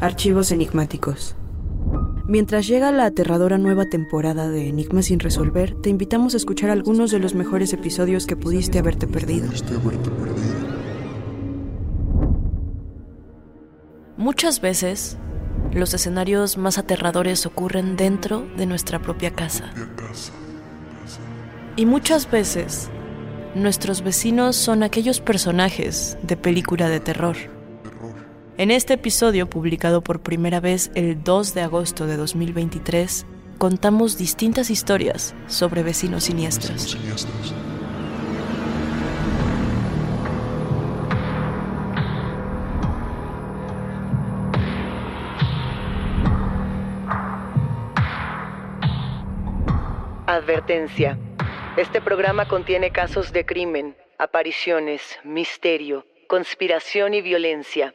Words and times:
Archivos 0.00 0.52
enigmáticos. 0.52 1.34
Mientras 2.28 2.68
llega 2.68 2.92
la 2.92 3.06
aterradora 3.06 3.58
nueva 3.58 3.86
temporada 3.86 4.48
de 4.48 4.68
Enigmas 4.68 5.06
sin 5.06 5.18
resolver, 5.18 5.74
te 5.82 5.90
invitamos 5.90 6.34
a 6.34 6.36
escuchar 6.36 6.70
algunos 6.70 7.10
de 7.10 7.18
los 7.18 7.34
mejores 7.34 7.72
episodios 7.72 8.24
que 8.24 8.36
pudiste 8.36 8.78
haberte 8.78 9.08
perdido. 9.08 9.48
Muchas 14.16 14.60
veces, 14.60 15.18
los 15.72 15.92
escenarios 15.94 16.58
más 16.58 16.78
aterradores 16.78 17.44
ocurren 17.44 17.96
dentro 17.96 18.46
de 18.56 18.66
nuestra 18.66 19.02
propia 19.02 19.32
casa. 19.32 19.72
Y 21.74 21.86
muchas 21.86 22.30
veces, 22.30 22.88
nuestros 23.56 24.02
vecinos 24.02 24.54
son 24.54 24.84
aquellos 24.84 25.20
personajes 25.20 26.16
de 26.22 26.36
película 26.36 26.88
de 26.88 27.00
terror. 27.00 27.57
En 28.58 28.72
este 28.72 28.94
episodio, 28.94 29.48
publicado 29.48 30.02
por 30.02 30.20
primera 30.20 30.58
vez 30.58 30.90
el 30.96 31.22
2 31.22 31.54
de 31.54 31.60
agosto 31.60 32.08
de 32.08 32.16
2023, 32.16 33.24
contamos 33.56 34.18
distintas 34.18 34.68
historias 34.68 35.32
sobre 35.46 35.84
vecinos 35.84 36.24
siniestros. 36.24 36.98
Advertencia. 50.26 51.16
Este 51.76 52.00
programa 52.00 52.48
contiene 52.48 52.90
casos 52.90 53.32
de 53.32 53.46
crimen, 53.46 53.96
apariciones, 54.18 55.20
misterio, 55.22 56.04
conspiración 56.26 57.14
y 57.14 57.22
violencia. 57.22 57.94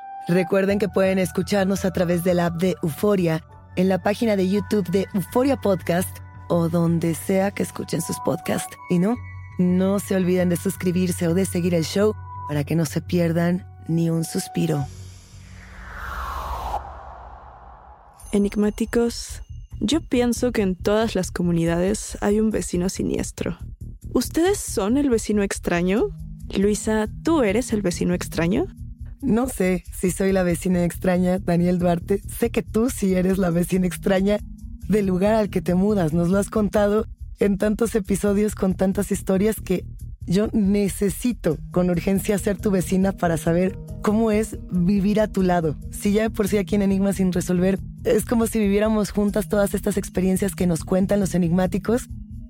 Recuerden 0.27 0.79
que 0.79 0.87
pueden 0.87 1.19
escucharnos 1.19 1.83
a 1.83 1.91
través 1.91 2.23
de 2.23 2.33
la 2.33 2.47
app 2.47 2.61
de 2.61 2.75
Euforia, 2.83 3.43
en 3.75 3.89
la 3.89 4.03
página 4.03 4.35
de 4.35 4.49
YouTube 4.49 4.87
de 4.89 5.07
Euforia 5.13 5.57
Podcast 5.57 6.17
o 6.47 6.69
donde 6.69 7.15
sea 7.15 7.51
que 7.51 7.63
escuchen 7.63 8.01
sus 8.01 8.19
podcasts. 8.19 8.75
Y 8.89 8.99
no, 8.99 9.15
no 9.57 9.99
se 9.99 10.15
olviden 10.15 10.49
de 10.49 10.57
suscribirse 10.57 11.27
o 11.27 11.33
de 11.33 11.45
seguir 11.45 11.73
el 11.73 11.85
show 11.85 12.13
para 12.47 12.63
que 12.63 12.75
no 12.75 12.85
se 12.85 13.01
pierdan 13.01 13.65
ni 13.87 14.09
un 14.09 14.23
suspiro. 14.23 14.85
Enigmáticos, 18.31 19.41
yo 19.79 20.01
pienso 20.01 20.51
que 20.51 20.61
en 20.61 20.75
todas 20.75 21.15
las 21.15 21.31
comunidades 21.31 22.17
hay 22.21 22.39
un 22.39 22.51
vecino 22.51 22.89
siniestro. 22.89 23.57
¿Ustedes 24.13 24.59
son 24.59 24.97
el 24.97 25.09
vecino 25.09 25.41
extraño? 25.41 26.09
Luisa, 26.55 27.07
¿tú 27.23 27.43
eres 27.43 27.73
el 27.73 27.81
vecino 27.81 28.13
extraño? 28.13 28.67
No 29.21 29.47
sé 29.47 29.83
si 29.93 30.11
soy 30.11 30.31
la 30.31 30.43
vecina 30.43 30.83
extraña, 30.83 31.39
Daniel 31.39 31.79
Duarte. 31.79 32.21
Sé 32.39 32.49
que 32.49 32.63
tú 32.63 32.89
sí 32.89 33.13
eres 33.13 33.37
la 33.37 33.51
vecina 33.51 33.85
extraña 33.85 34.39
del 34.87 35.05
lugar 35.05 35.35
al 35.35 35.49
que 35.49 35.61
te 35.61 35.75
mudas. 35.75 36.13
Nos 36.13 36.29
lo 36.29 36.37
has 36.37 36.49
contado 36.49 37.05
en 37.39 37.57
tantos 37.57 37.95
episodios 37.95 38.55
con 38.55 38.73
tantas 38.73 39.11
historias 39.11 39.61
que 39.61 39.85
yo 40.27 40.47
necesito 40.53 41.57
con 41.71 41.89
urgencia 41.89 42.37
ser 42.37 42.57
tu 42.57 42.71
vecina 42.71 43.11
para 43.11 43.37
saber 43.37 43.77
cómo 44.01 44.31
es 44.31 44.57
vivir 44.71 45.19
a 45.19 45.27
tu 45.27 45.41
lado. 45.41 45.75
Si 45.91 46.13
ya 46.13 46.23
de 46.23 46.29
por 46.29 46.47
sí 46.47 46.57
aquí 46.57 46.75
en 46.75 46.83
Enigmas 46.83 47.17
sin 47.17 47.31
resolver 47.31 47.79
es 48.03 48.25
como 48.25 48.47
si 48.47 48.59
viviéramos 48.59 49.11
juntas 49.11 49.49
todas 49.49 49.73
estas 49.73 49.97
experiencias 49.97 50.55
que 50.55 50.67
nos 50.67 50.83
cuentan 50.83 51.19
los 51.19 51.35
enigmáticos. 51.35 52.07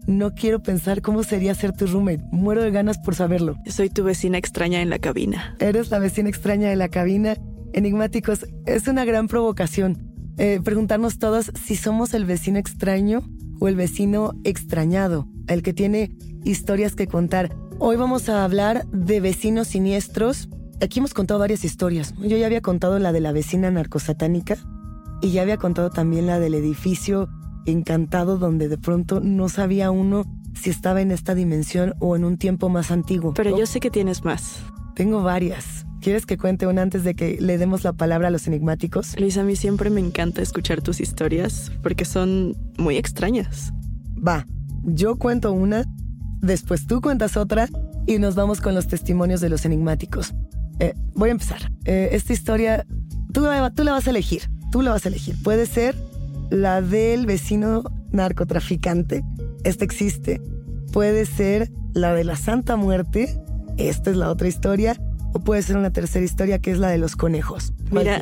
No 0.07 0.33
quiero 0.33 0.62
pensar 0.62 1.01
cómo 1.01 1.24
sería 1.24 1.56
ser 1.56 1.74
tu 1.74 1.88
roommate. 1.88 2.24
Muero 2.31 2.63
de 2.63 2.71
ganas 2.71 2.98
por 2.98 3.15
saberlo. 3.15 3.56
Soy 3.68 3.89
tu 3.89 4.03
vecina 4.03 4.38
extraña 4.38 4.81
en 4.81 4.89
la 4.89 5.00
cabina. 5.00 5.56
Eres 5.59 5.92
la 5.92 6.00
vecina 6.00 6.30
extraña 6.30 6.69
de 6.69 6.75
la 6.75 6.89
cabina. 6.89 7.36
Enigmáticos, 7.74 8.45
es 8.65 8.88
una 8.88 9.06
gran 9.06 9.27
provocación 9.27 10.12
eh, 10.38 10.59
preguntarnos 10.63 11.19
todos 11.19 11.51
si 11.53 11.75
somos 11.75 12.13
el 12.13 12.25
vecino 12.25 12.57
extraño 12.57 13.21
o 13.59 13.68
el 13.68 13.75
vecino 13.75 14.33
extrañado, 14.44 15.27
el 15.48 15.62
que 15.62 15.74
tiene 15.74 16.15
historias 16.44 16.95
que 16.95 17.07
contar. 17.07 17.56
Hoy 17.80 17.95
vamos 17.95 18.30
a 18.30 18.44
hablar 18.44 18.88
de 18.88 19.19
vecinos 19.19 19.68
siniestros. 19.68 20.50
Aquí 20.81 21.00
hemos 21.00 21.13
contado 21.13 21.39
varias 21.39 21.63
historias. 21.63 22.15
Yo 22.18 22.38
ya 22.38 22.47
había 22.47 22.62
contado 22.62 22.97
la 22.97 23.12
de 23.12 23.19
la 23.19 23.31
vecina 23.31 23.69
narcosatánica 23.69 24.57
y 25.21 25.31
ya 25.31 25.44
había 25.44 25.57
contado 25.57 25.92
también 25.92 26.25
la 26.25 26.39
del 26.39 26.56
edificio 26.56 27.30
encantado 27.66 28.38
donde 28.38 28.68
de 28.68 28.78
pronto 28.78 29.19
no 29.19 29.50
sabía 29.50 29.92
uno 29.92 30.25
si 30.54 30.69
estaba 30.69 31.02
en 31.02 31.12
esta 31.12 31.36
dimensión 31.36 31.94
o 32.00 32.16
en 32.16 32.25
un 32.25 32.38
tiempo 32.38 32.69
más 32.69 32.92
antiguo. 32.92 33.34
Pero 33.34 33.58
yo 33.58 33.66
sé 33.66 33.80
que 33.80 33.90
tienes 33.90 34.24
más. 34.24 34.60
Tengo 34.96 35.24
varias. 35.24 35.86
¿Quieres 36.02 36.25
que 36.25 36.38
cuente 36.38 36.66
una 36.66 36.81
antes 36.81 37.04
de 37.04 37.13
que 37.13 37.38
le 37.40 37.58
demos 37.58 37.84
la 37.84 37.94
palabra 37.94 38.30
a 38.30 38.31
los 38.31 38.48
enigmáticos? 38.48 39.19
Luis, 39.19 39.38
a 39.38 39.44
mí 39.44 39.56
siempre 39.56 39.90
me 39.90 40.00
encanta 40.00 40.42
escuchar 40.42 40.81
tus 40.81 41.00
historias 41.00 41.72
porque 41.84 42.06
son 42.06 42.58
muy 42.78 42.98
extrañas. 42.98 43.72
Va, 44.18 44.46
yo 44.84 45.18
cuento 45.18 45.54
una, 45.54 45.86
después 46.42 46.88
tú 46.88 47.02
cuentas 47.02 47.38
otra 47.38 47.69
y 48.07 48.18
nos 48.18 48.34
vamos 48.36 48.62
con 48.62 48.74
los 48.74 48.88
testimonios 48.88 49.42
de 49.42 49.50
los 49.50 49.64
enigmáticos. 49.64 50.34
Eh, 50.80 50.96
voy 51.14 51.30
a 51.30 51.34
empezar. 51.34 51.72
Eh, 51.86 52.10
esta 52.14 52.34
historia, 52.34 52.86
tú, 53.31 53.46
tú 53.75 53.84
la 53.84 53.92
vas 53.92 54.07
a 54.07 54.10
elegir. 54.10 54.50
Tú 54.72 54.81
la 54.81 54.92
vas 54.92 55.06
a 55.06 55.10
elegir. 55.10 55.36
Puede 55.44 55.68
ser 55.68 55.96
la 56.51 56.81
del 56.81 57.25
vecino 57.25 57.83
narcotraficante. 58.12 59.24
Esta 59.63 59.86
existe. 59.86 60.42
Puede 60.92 61.25
ser 61.25 61.71
la 61.94 62.13
de 62.13 62.24
la 62.24 62.36
Santa 62.36 62.75
Muerte. 62.75 63.42
Esta 63.77 64.12
es 64.12 64.18
la 64.18 64.30
otra 64.30 64.48
historia. 64.48 65.01
O 65.33 65.39
puede 65.39 65.63
ser 65.63 65.77
una 65.77 65.92
tercera 65.92 66.25
historia 66.25 66.59
que 66.59 66.71
es 66.71 66.77
la 66.77 66.89
de 66.89 66.98
los 66.98 67.15
conejos. 67.15 67.74
Mira, 67.89 68.21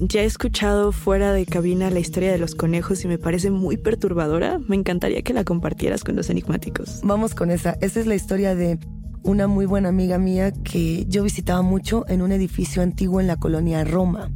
ya 0.00 0.20
he 0.20 0.24
escuchado 0.24 0.92
fuera 0.92 1.32
de 1.32 1.46
cabina 1.46 1.90
la 1.90 1.98
historia 1.98 2.30
de 2.30 2.38
los 2.38 2.54
conejos 2.54 3.04
y 3.04 3.08
me 3.08 3.18
parece 3.18 3.50
muy 3.50 3.78
perturbadora. 3.78 4.58
Me 4.68 4.76
encantaría 4.76 5.22
que 5.22 5.32
la 5.32 5.44
compartieras 5.44 6.04
con 6.04 6.16
los 6.16 6.28
enigmáticos. 6.28 7.00
Vamos 7.02 7.34
con 7.34 7.50
esa. 7.50 7.78
Esa 7.80 8.00
es 8.00 8.06
la 8.06 8.14
historia 8.14 8.54
de 8.54 8.78
una 9.22 9.46
muy 9.46 9.66
buena 9.66 9.88
amiga 9.88 10.18
mía 10.18 10.52
que 10.52 11.06
yo 11.06 11.22
visitaba 11.22 11.62
mucho 11.62 12.04
en 12.08 12.22
un 12.22 12.32
edificio 12.32 12.82
antiguo 12.82 13.20
en 13.20 13.26
la 13.26 13.36
colonia 13.36 13.84
Roma. 13.84 14.30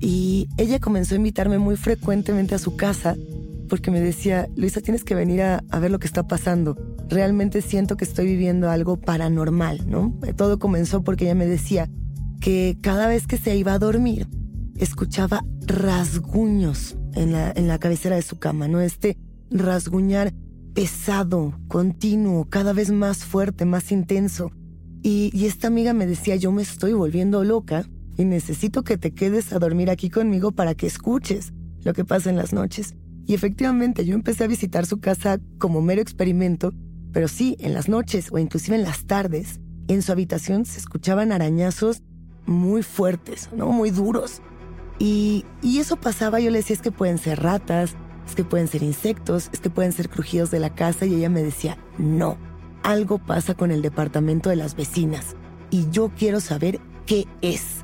Y 0.00 0.48
ella 0.56 0.80
comenzó 0.80 1.14
a 1.14 1.18
invitarme 1.18 1.58
muy 1.58 1.76
frecuentemente 1.76 2.54
a 2.54 2.58
su 2.58 2.76
casa 2.76 3.16
porque 3.68 3.90
me 3.90 4.00
decía, 4.00 4.48
Luisa, 4.56 4.80
tienes 4.80 5.04
que 5.04 5.14
venir 5.14 5.42
a, 5.42 5.62
ver 5.80 5.90
lo 5.90 5.98
que 6.00 6.06
está 6.06 6.26
pasando. 6.26 6.76
Realmente 7.08 7.62
siento 7.62 7.96
que 7.96 8.04
estoy 8.04 8.26
viviendo 8.26 8.68
algo 8.68 8.96
paranormal, 8.96 9.88
¿no? 9.88 10.18
Todo 10.36 10.58
comenzó 10.58 11.02
porque 11.02 11.26
ella 11.26 11.34
me 11.36 11.46
decía 11.46 11.88
que 12.40 12.78
cada 12.80 13.06
vez 13.06 13.26
que 13.26 13.36
se 13.36 13.56
iba 13.56 13.74
a 13.74 13.78
dormir, 13.78 14.26
escuchaba 14.76 15.44
rasguños 15.66 16.96
en 17.14 17.32
la, 17.32 17.52
en 17.54 17.68
la 17.68 17.78
cabecera 17.78 18.16
de 18.16 18.22
su 18.22 18.38
cama, 18.38 18.66
¿no? 18.66 18.80
Este 18.80 19.18
rasguñar 19.50 20.32
pesado, 20.74 21.54
continuo, 21.68 22.46
cada 22.48 22.72
vez 22.72 22.90
más 22.90 23.24
fuerte, 23.24 23.64
más 23.64 23.92
intenso. 23.92 24.50
Y, 25.02 25.46
esta 25.46 25.68
amiga 25.68 25.92
me 25.92 26.06
decía, 26.06 26.36
yo 26.36 26.52
me 26.52 26.62
estoy 26.62 26.92
volviendo 26.92 27.42
loca 27.44 27.86
y 28.20 28.24
necesito 28.26 28.82
que 28.84 28.98
te 28.98 29.12
quedes 29.12 29.52
a 29.52 29.58
dormir 29.58 29.88
aquí 29.88 30.10
conmigo 30.10 30.52
para 30.52 30.74
que 30.74 30.86
escuches 30.86 31.52
lo 31.82 31.94
que 31.94 32.04
pasa 32.04 32.28
en 32.28 32.36
las 32.36 32.52
noches. 32.52 32.94
Y 33.26 33.34
efectivamente 33.34 34.04
yo 34.04 34.14
empecé 34.14 34.44
a 34.44 34.48
visitar 34.48 34.84
su 34.84 35.00
casa 35.00 35.40
como 35.58 35.80
mero 35.80 36.02
experimento, 36.02 36.74
pero 37.12 37.28
sí, 37.28 37.56
en 37.60 37.72
las 37.72 37.88
noches 37.88 38.28
o 38.30 38.38
inclusive 38.38 38.76
en 38.76 38.82
las 38.82 39.06
tardes, 39.06 39.60
en 39.88 40.02
su 40.02 40.12
habitación 40.12 40.66
se 40.66 40.78
escuchaban 40.78 41.32
arañazos 41.32 42.02
muy 42.44 42.82
fuertes, 42.82 43.48
¿no? 43.56 43.70
Muy 43.70 43.90
duros. 43.90 44.42
Y, 44.98 45.46
y 45.62 45.78
eso 45.78 45.96
pasaba, 45.96 46.40
yo 46.40 46.50
le 46.50 46.58
decía, 46.58 46.74
es 46.74 46.82
que 46.82 46.92
pueden 46.92 47.16
ser 47.16 47.42
ratas, 47.42 47.94
es 48.26 48.34
que 48.34 48.44
pueden 48.44 48.68
ser 48.68 48.82
insectos, 48.82 49.48
es 49.52 49.60
que 49.60 49.70
pueden 49.70 49.92
ser 49.92 50.10
crujidos 50.10 50.50
de 50.50 50.60
la 50.60 50.74
casa 50.74 51.06
y 51.06 51.14
ella 51.14 51.30
me 51.30 51.42
decía, 51.42 51.78
no, 51.96 52.36
algo 52.82 53.18
pasa 53.18 53.54
con 53.54 53.70
el 53.70 53.80
departamento 53.80 54.50
de 54.50 54.56
las 54.56 54.76
vecinas 54.76 55.36
y 55.70 55.88
yo 55.90 56.12
quiero 56.14 56.40
saber 56.40 56.80
qué 57.06 57.26
es. 57.40 57.79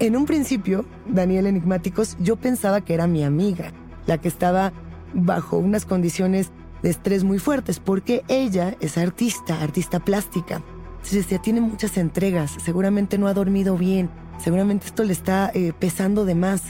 En 0.00 0.16
un 0.16 0.26
principio, 0.26 0.84
Daniel 1.06 1.46
Enigmáticos, 1.46 2.16
yo 2.20 2.36
pensaba 2.36 2.80
que 2.82 2.94
era 2.94 3.08
mi 3.08 3.24
amiga, 3.24 3.72
la 4.06 4.18
que 4.18 4.28
estaba 4.28 4.72
bajo 5.12 5.58
unas 5.58 5.86
condiciones 5.86 6.52
de 6.82 6.90
estrés 6.90 7.24
muy 7.24 7.40
fuertes, 7.40 7.80
porque 7.80 8.22
ella 8.28 8.76
es 8.80 8.96
artista, 8.96 9.60
artista 9.60 9.98
plástica. 9.98 10.62
Entonces 10.90 11.24
decía, 11.24 11.40
tiene 11.40 11.60
muchas 11.60 11.96
entregas, 11.96 12.56
seguramente 12.64 13.18
no 13.18 13.26
ha 13.26 13.34
dormido 13.34 13.76
bien, 13.76 14.08
seguramente 14.38 14.86
esto 14.86 15.02
le 15.02 15.12
está 15.12 15.50
eh, 15.52 15.72
pesando 15.76 16.24
de 16.24 16.36
más. 16.36 16.62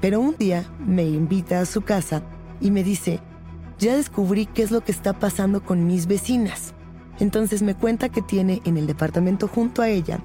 Pero 0.00 0.20
un 0.20 0.36
día 0.36 0.64
me 0.78 1.02
invita 1.02 1.60
a 1.60 1.66
su 1.66 1.80
casa 1.80 2.22
y 2.60 2.70
me 2.70 2.84
dice, 2.84 3.18
ya 3.80 3.96
descubrí 3.96 4.46
qué 4.46 4.62
es 4.62 4.70
lo 4.70 4.82
que 4.82 4.92
está 4.92 5.18
pasando 5.18 5.64
con 5.64 5.84
mis 5.88 6.06
vecinas. 6.06 6.74
Entonces 7.18 7.62
me 7.62 7.74
cuenta 7.74 8.08
que 8.08 8.22
tiene 8.22 8.62
en 8.64 8.76
el 8.76 8.86
departamento 8.86 9.48
junto 9.48 9.82
a 9.82 9.88
ella 9.88 10.20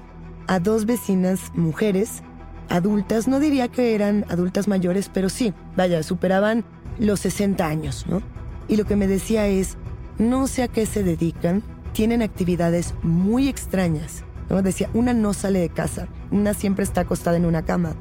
a 0.46 0.60
dos 0.60 0.86
vecinas 0.86 1.50
mujeres, 1.54 2.22
adultas, 2.68 3.28
no 3.28 3.40
diría 3.40 3.68
que 3.68 3.94
eran 3.94 4.24
adultas 4.28 4.68
mayores, 4.68 5.10
pero 5.12 5.28
sí, 5.28 5.52
vaya, 5.76 6.02
superaban 6.02 6.64
los 6.98 7.20
60 7.20 7.66
años, 7.66 8.06
¿no? 8.08 8.22
Y 8.68 8.76
lo 8.76 8.84
que 8.84 8.96
me 8.96 9.06
decía 9.06 9.46
es, 9.46 9.76
no 10.18 10.46
sé 10.46 10.62
a 10.62 10.68
qué 10.68 10.86
se 10.86 11.02
dedican, 11.02 11.62
tienen 11.92 12.22
actividades 12.22 12.94
muy 13.02 13.48
extrañas. 13.48 14.24
¿no? 14.48 14.62
Decía, 14.62 14.90
una 14.94 15.14
no 15.14 15.32
sale 15.32 15.60
de 15.60 15.68
casa, 15.68 16.08
una 16.30 16.54
siempre 16.54 16.84
está 16.84 17.02
acostada 17.02 17.36
en 17.36 17.46
una 17.46 17.64
cama 17.64 17.94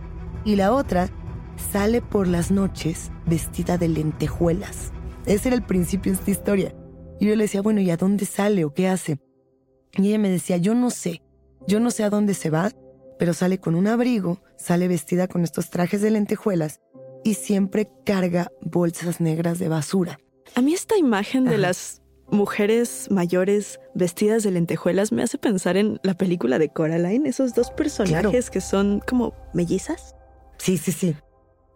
y 0.45 0.55
la 0.55 0.73
otra 0.73 1.09
sale 1.71 2.01
por 2.01 2.27
las 2.27 2.51
noches 2.51 3.11
vestida 3.25 3.77
de 3.77 3.87
lentejuelas. 3.87 4.91
Ese 5.25 5.49
era 5.49 5.55
el 5.55 5.63
principio 5.63 6.11
de 6.11 6.17
esta 6.17 6.31
historia. 6.31 6.75
Y 7.19 7.27
yo 7.27 7.35
le 7.35 7.43
decía, 7.43 7.61
bueno, 7.61 7.79
¿y 7.79 7.89
a 7.89 7.97
dónde 7.97 8.25
sale 8.25 8.65
o 8.65 8.73
qué 8.73 8.89
hace? 8.89 9.19
Y 9.93 10.09
ella 10.09 10.19
me 10.19 10.29
decía, 10.29 10.57
yo 10.57 10.75
no 10.75 10.89
sé, 10.89 11.21
yo 11.67 11.79
no 11.79 11.91
sé 11.91 12.03
a 12.03 12.09
dónde 12.09 12.33
se 12.33 12.49
va, 12.49 12.71
pero 13.23 13.33
sale 13.33 13.57
con 13.57 13.75
un 13.75 13.87
abrigo, 13.87 14.41
sale 14.57 14.89
vestida 14.89 15.29
con 15.29 15.45
estos 15.45 15.69
trajes 15.69 16.01
de 16.01 16.11
lentejuelas 16.11 16.81
y 17.23 17.35
siempre 17.35 17.89
carga 18.05 18.51
bolsas 18.59 19.21
negras 19.21 19.59
de 19.59 19.69
basura. 19.69 20.19
A 20.55 20.61
mí 20.61 20.73
esta 20.73 20.97
imagen 20.97 21.45
de 21.45 21.57
las 21.57 22.01
mujeres 22.27 23.07
mayores 23.09 23.79
vestidas 23.95 24.43
de 24.43 24.51
lentejuelas 24.51 25.13
me 25.13 25.23
hace 25.23 25.37
pensar 25.37 25.77
en 25.77 26.01
la 26.03 26.15
película 26.15 26.59
de 26.59 26.67
Coraline, 26.67 27.29
esos 27.29 27.53
dos 27.53 27.71
personajes 27.71 28.49
que 28.49 28.59
son 28.59 28.99
como 28.99 29.33
mellizas. 29.53 30.15
Sí, 30.57 30.77
sí, 30.77 30.91
sí 30.91 31.15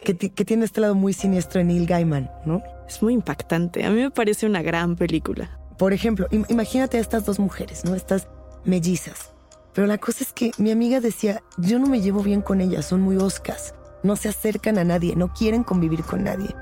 que, 0.03 0.13
tiene 0.13 0.65
este 0.65 0.81
lado 0.81 0.95
muy 0.95 1.13
siniestro 1.13 1.61
en 1.61 1.67
Neil 1.67 1.85
Gaiman, 1.85 2.29
¿no? 2.45 2.61
Es 2.89 3.01
muy 3.01 3.13
impactante. 3.13 3.85
A 3.85 3.89
mí 3.89 4.01
me 4.01 4.11
parece 4.11 4.47
una 4.47 4.61
gran 4.61 4.97
película. 4.97 5.57
Por 5.77 5.93
ejemplo, 5.93 6.27
imagínate 6.49 6.97
a 6.97 6.99
estas 6.99 7.25
dos 7.25 7.39
mujeres, 7.39 7.85
¿no? 7.85 7.95
Estas 7.95 8.27
mellizas. 8.65 9.33
Pero 9.77 9.85
la 9.85 9.99
cosa 9.99 10.23
es 10.23 10.33
que 10.33 10.49
mi 10.57 10.71
amiga 10.71 11.01
decía, 11.01 11.43
yo 11.57 11.77
no 11.77 11.85
me 11.85 12.01
llevo 12.01 12.23
bien 12.23 12.41
con 12.41 12.61
ellas, 12.61 12.87
son 12.87 13.01
muy 13.01 13.17
oscas, 13.17 13.75
no 14.01 14.15
se 14.15 14.27
acercan 14.27 14.79
a 14.79 14.83
nadie, 14.83 15.15
no 15.15 15.31
quieren 15.31 15.63
convivir 15.63 16.03
con 16.03 16.23
nadie. 16.23 16.55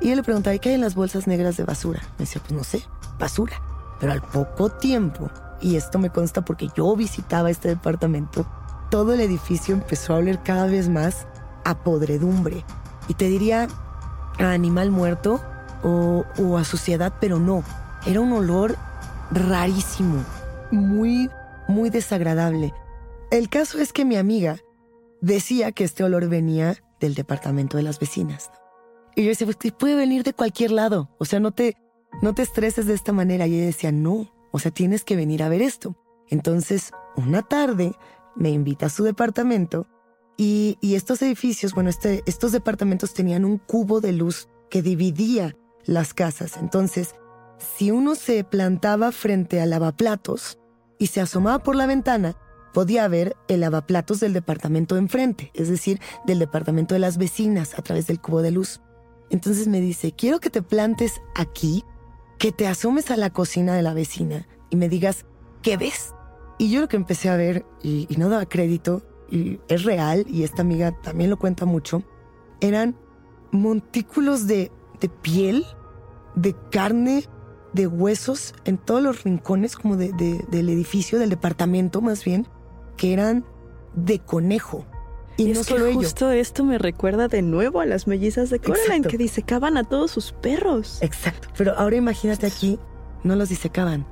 Y 0.00 0.08
yo 0.08 0.16
le 0.16 0.22
preguntaba, 0.22 0.56
qué 0.56 0.70
hay 0.70 0.76
en 0.76 0.80
las 0.80 0.94
bolsas 0.94 1.26
negras 1.26 1.58
de 1.58 1.64
basura? 1.64 2.00
Me 2.12 2.24
decía, 2.24 2.40
pues 2.40 2.54
no 2.54 2.64
sé, 2.64 2.82
basura. 3.18 3.60
Pero 4.00 4.12
al 4.12 4.22
poco 4.22 4.70
tiempo, 4.70 5.28
y 5.60 5.76
esto 5.76 5.98
me 5.98 6.08
consta 6.08 6.46
porque 6.46 6.68
yo 6.74 6.96
visitaba 6.96 7.50
este 7.50 7.68
departamento, 7.68 8.46
todo 8.90 9.12
el 9.12 9.20
edificio 9.20 9.74
empezó 9.74 10.14
a 10.14 10.20
oler 10.20 10.42
cada 10.42 10.64
vez 10.64 10.88
más 10.88 11.26
a 11.64 11.76
podredumbre, 11.84 12.64
y 13.06 13.12
te 13.12 13.26
diría 13.26 13.68
a 14.38 14.50
animal 14.50 14.90
muerto 14.90 15.42
o, 15.82 16.24
a 16.56 16.64
suciedad, 16.64 17.12
pero 17.20 17.38
no. 17.38 17.64
Era 18.06 18.22
un 18.22 18.32
olor 18.32 18.76
rarísimo, 19.30 20.24
muy, 20.70 21.28
muy 21.68 21.90
desagradable. 21.90 22.72
El 23.30 23.48
caso 23.48 23.78
es 23.78 23.92
que 23.92 24.04
mi 24.04 24.16
amiga 24.16 24.58
decía 25.20 25.72
que 25.72 25.84
este 25.84 26.04
olor 26.04 26.28
venía 26.28 26.76
del 27.00 27.14
departamento 27.14 27.76
de 27.76 27.82
las 27.82 27.98
vecinas. 27.98 28.50
Y 29.14 29.22
yo 29.22 29.28
decía, 29.28 29.46
pues 29.46 29.72
puede 29.72 29.94
venir 29.94 30.22
de 30.22 30.34
cualquier 30.34 30.70
lado. 30.70 31.10
O 31.18 31.24
sea, 31.24 31.40
no 31.40 31.52
te, 31.52 31.76
no 32.22 32.34
te 32.34 32.42
estreses 32.42 32.86
de 32.86 32.94
esta 32.94 33.12
manera. 33.12 33.46
Y 33.46 33.56
ella 33.56 33.66
decía, 33.66 33.92
no, 33.92 34.32
o 34.50 34.58
sea, 34.58 34.70
tienes 34.70 35.04
que 35.04 35.16
venir 35.16 35.42
a 35.42 35.48
ver 35.48 35.62
esto. 35.62 35.96
Entonces, 36.28 36.92
una 37.16 37.42
tarde 37.42 37.94
me 38.36 38.50
invita 38.50 38.86
a 38.86 38.90
su 38.90 39.04
departamento 39.04 39.86
y, 40.36 40.76
estos 40.82 41.22
edificios, 41.22 41.74
bueno, 41.74 41.90
este, 41.90 42.22
estos 42.26 42.52
departamentos 42.52 43.14
tenían 43.14 43.44
un 43.44 43.58
cubo 43.58 44.00
de 44.00 44.12
luz 44.12 44.48
que 44.70 44.82
dividía 44.82 45.56
las 45.84 46.14
casas. 46.14 46.56
Entonces, 46.56 47.14
si 47.58 47.90
uno 47.90 48.14
se 48.14 48.42
plantaba 48.42 49.12
frente 49.12 49.60
al 49.60 49.70
lavaplatos 49.70 50.58
y 51.02 51.08
se 51.08 51.20
asomaba 51.20 51.58
por 51.64 51.74
la 51.74 51.86
ventana, 51.86 52.36
podía 52.72 53.08
ver 53.08 53.36
el 53.48 53.62
lavaplatos 53.62 54.20
del 54.20 54.32
departamento 54.32 54.94
de 54.94 55.00
enfrente, 55.00 55.50
es 55.52 55.68
decir, 55.68 56.00
del 56.26 56.38
departamento 56.38 56.94
de 56.94 57.00
las 57.00 57.18
vecinas 57.18 57.76
a 57.76 57.82
través 57.82 58.06
del 58.06 58.20
cubo 58.20 58.40
de 58.40 58.52
luz. 58.52 58.80
Entonces 59.28 59.66
me 59.66 59.80
dice, 59.80 60.12
quiero 60.12 60.38
que 60.38 60.48
te 60.48 60.62
plantes 60.62 61.20
aquí, 61.34 61.84
que 62.38 62.52
te 62.52 62.68
asomes 62.68 63.10
a 63.10 63.16
la 63.16 63.30
cocina 63.30 63.74
de 63.74 63.82
la 63.82 63.94
vecina 63.94 64.46
y 64.70 64.76
me 64.76 64.88
digas, 64.88 65.26
¿qué 65.60 65.76
ves? 65.76 66.14
Y 66.56 66.70
yo 66.70 66.80
lo 66.80 66.86
que 66.86 66.94
empecé 66.94 67.30
a 67.30 67.36
ver, 67.36 67.66
y 67.82 68.06
no 68.16 68.28
daba 68.28 68.46
crédito, 68.46 69.02
y 69.28 69.58
es 69.66 69.82
real, 69.82 70.24
y 70.28 70.44
esta 70.44 70.62
amiga 70.62 70.96
también 71.02 71.30
lo 71.30 71.36
cuenta 71.36 71.64
mucho, 71.64 72.04
eran 72.60 72.96
montículos 73.50 74.46
de, 74.46 74.70
piel, 75.20 75.66
de 76.36 76.54
carne, 76.70 77.24
de 77.72 77.86
huesos 77.86 78.54
en 78.64 78.78
todos 78.78 79.02
los 79.02 79.24
rincones 79.24 79.76
como 79.76 79.96
del 79.96 80.68
edificio, 80.68 81.18
del 81.18 81.30
departamento 81.30 82.00
más 82.00 82.24
bien, 82.24 82.46
que 82.96 83.12
eran 83.12 83.44
de 83.94 84.18
conejo. 84.18 84.84
Y 85.36 85.50
es 85.50 85.58
no 85.58 85.64
solo 85.64 85.92
justo 85.94 86.30
esto 86.30 86.62
me 86.62 86.78
recuerda 86.78 87.28
de 87.28 87.40
nuevo 87.42 87.80
a 87.80 87.86
las 87.86 88.06
mellizas 88.06 88.50
de 88.50 88.58
Coraline 88.58 88.96
Exacto. 88.96 89.08
que 89.08 89.18
disecaban 89.18 89.76
a 89.76 89.84
todos 89.84 90.10
sus 90.10 90.32
perros. 90.32 90.98
Exacto. 91.00 91.48
Pero 91.56 91.72
ahora 91.78 91.96
imagínate 91.96 92.46
aquí, 92.46 92.78
no 93.24 93.34
los 93.34 93.48
disecaban, 93.48 94.06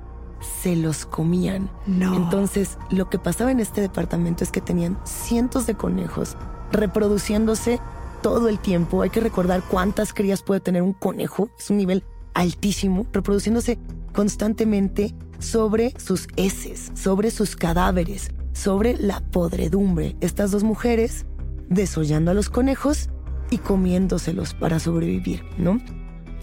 se 0.63 0.77
los 0.77 1.05
comían. 1.05 1.71
No. 1.87 2.17
Entonces, 2.17 2.79
lo 2.91 3.11
que 3.11 3.19
pasaba 3.19 3.51
en 3.51 3.61
este 3.61 3.83
departamento 3.83 4.45
es 4.45 4.51
que 4.51 4.63
tenían 4.63 4.99
cientos 5.05 5.67
de 5.67 5.75
conejos 5.75 6.37
reproduciéndose 6.73 7.81
todo 8.23 8.49
el 8.49 8.59
tiempo. 8.59 9.03
Hay 9.03 9.11
que 9.11 9.21
recordar 9.21 9.63
cuántas 9.63 10.15
crías 10.15 10.43
puede 10.43 10.61
tener 10.61 10.83
un 10.83 10.95
conejo. 10.95 11.51
Es 11.59 11.71
un 11.71 11.77
nivel 11.77 12.05
altísimo, 12.35 13.07
reproduciéndose 13.13 13.79
constantemente 14.13 15.15
sobre 15.39 15.95
sus 15.99 16.29
heces, 16.37 16.91
sobre 16.95 17.31
sus 17.31 17.57
cadáveres, 17.57 18.31
sobre 18.53 18.97
la 18.97 19.21
podredumbre. 19.21 20.17
Estas 20.21 20.51
dos 20.51 20.65
mujeres 20.65 21.27
desollando 21.69 22.31
a 22.31 22.35
los 22.35 22.51
conejos 22.51 23.09
y 23.51 23.59
comiéndoselos 23.59 24.55
para 24.55 24.79
sobrevivir, 24.79 25.43
¿no? 25.59 25.81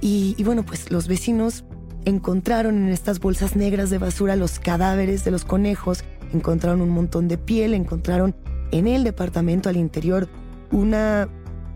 Y, 0.01 0.35
y 0.37 0.43
bueno, 0.43 0.65
pues 0.65 0.91
los 0.91 1.07
vecinos 1.07 1.63
encontraron 2.05 2.77
en 2.77 2.89
estas 2.89 3.19
bolsas 3.19 3.55
negras 3.55 3.89
de 3.89 3.97
basura 3.97 4.35
los 4.35 4.59
cadáveres 4.59 5.25
de 5.25 5.31
los 5.31 5.43
conejos, 5.43 6.03
encontraron 6.33 6.81
un 6.81 6.89
montón 6.89 7.27
de 7.27 7.37
piel, 7.37 7.73
encontraron 7.73 8.35
en 8.71 8.87
el 8.87 9.03
departamento 9.03 9.69
al 9.69 9.77
interior 9.77 10.27
una 10.71 11.27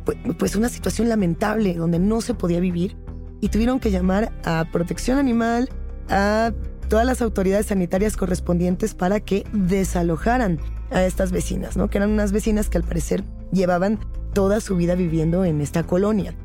pu- 0.05 0.37
pues 0.37 0.55
una 0.55 0.69
situación 0.69 1.09
lamentable 1.09 1.73
donde 1.75 1.99
no 1.99 2.21
se 2.21 2.33
podía 2.33 2.59
vivir 2.59 2.95
y 3.41 3.49
tuvieron 3.49 3.79
que 3.79 3.91
llamar 3.91 4.31
a 4.45 4.65
Protección 4.71 5.17
Animal, 5.17 5.69
a 6.09 6.53
todas 6.87 7.05
las 7.05 7.21
autoridades 7.21 7.67
sanitarias 7.67 8.15
correspondientes 8.15 8.93
para 8.93 9.19
que 9.19 9.45
desalojaran 9.51 10.59
a 10.91 11.03
estas 11.03 11.31
vecinas, 11.31 11.75
¿no? 11.75 11.89
Que 11.89 11.97
eran 11.97 12.11
unas 12.11 12.31
vecinas 12.31 12.69
que 12.69 12.77
al 12.77 12.83
parecer 12.83 13.23
llevaban 13.51 13.99
toda 14.33 14.61
su 14.61 14.75
vida 14.75 14.95
viviendo 14.95 15.43
en 15.43 15.61
esta 15.61 15.83
colonia. 15.83 16.35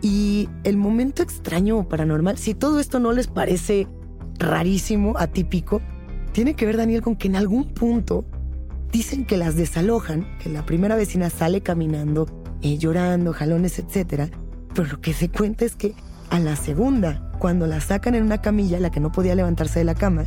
Y 0.00 0.48
el 0.64 0.76
momento 0.76 1.22
extraño 1.22 1.78
o 1.78 1.88
paranormal, 1.88 2.38
si 2.38 2.54
todo 2.54 2.78
esto 2.78 3.00
no 3.00 3.12
les 3.12 3.26
parece 3.26 3.88
rarísimo, 4.38 5.14
atípico, 5.18 5.80
tiene 6.32 6.54
que 6.54 6.66
ver, 6.66 6.76
Daniel, 6.76 7.00
con 7.00 7.16
que 7.16 7.28
en 7.28 7.36
algún 7.36 7.72
punto 7.72 8.24
dicen 8.92 9.24
que 9.24 9.36
las 9.36 9.56
desalojan, 9.56 10.26
que 10.38 10.50
la 10.50 10.66
primera 10.66 10.96
vecina 10.96 11.30
sale 11.30 11.62
caminando, 11.62 12.26
eh, 12.60 12.76
llorando, 12.76 13.32
jalones, 13.32 13.78
etc. 13.78 14.30
Pero 14.74 14.88
lo 14.88 15.00
que 15.00 15.14
se 15.14 15.30
cuenta 15.30 15.64
es 15.64 15.74
que 15.76 15.94
a 16.34 16.40
la 16.40 16.56
segunda, 16.56 17.22
cuando 17.38 17.68
la 17.68 17.80
sacan 17.80 18.16
en 18.16 18.24
una 18.24 18.38
camilla, 18.42 18.80
la 18.80 18.90
que 18.90 18.98
no 18.98 19.12
podía 19.12 19.36
levantarse 19.36 19.78
de 19.78 19.84
la 19.84 19.94
cama, 19.94 20.24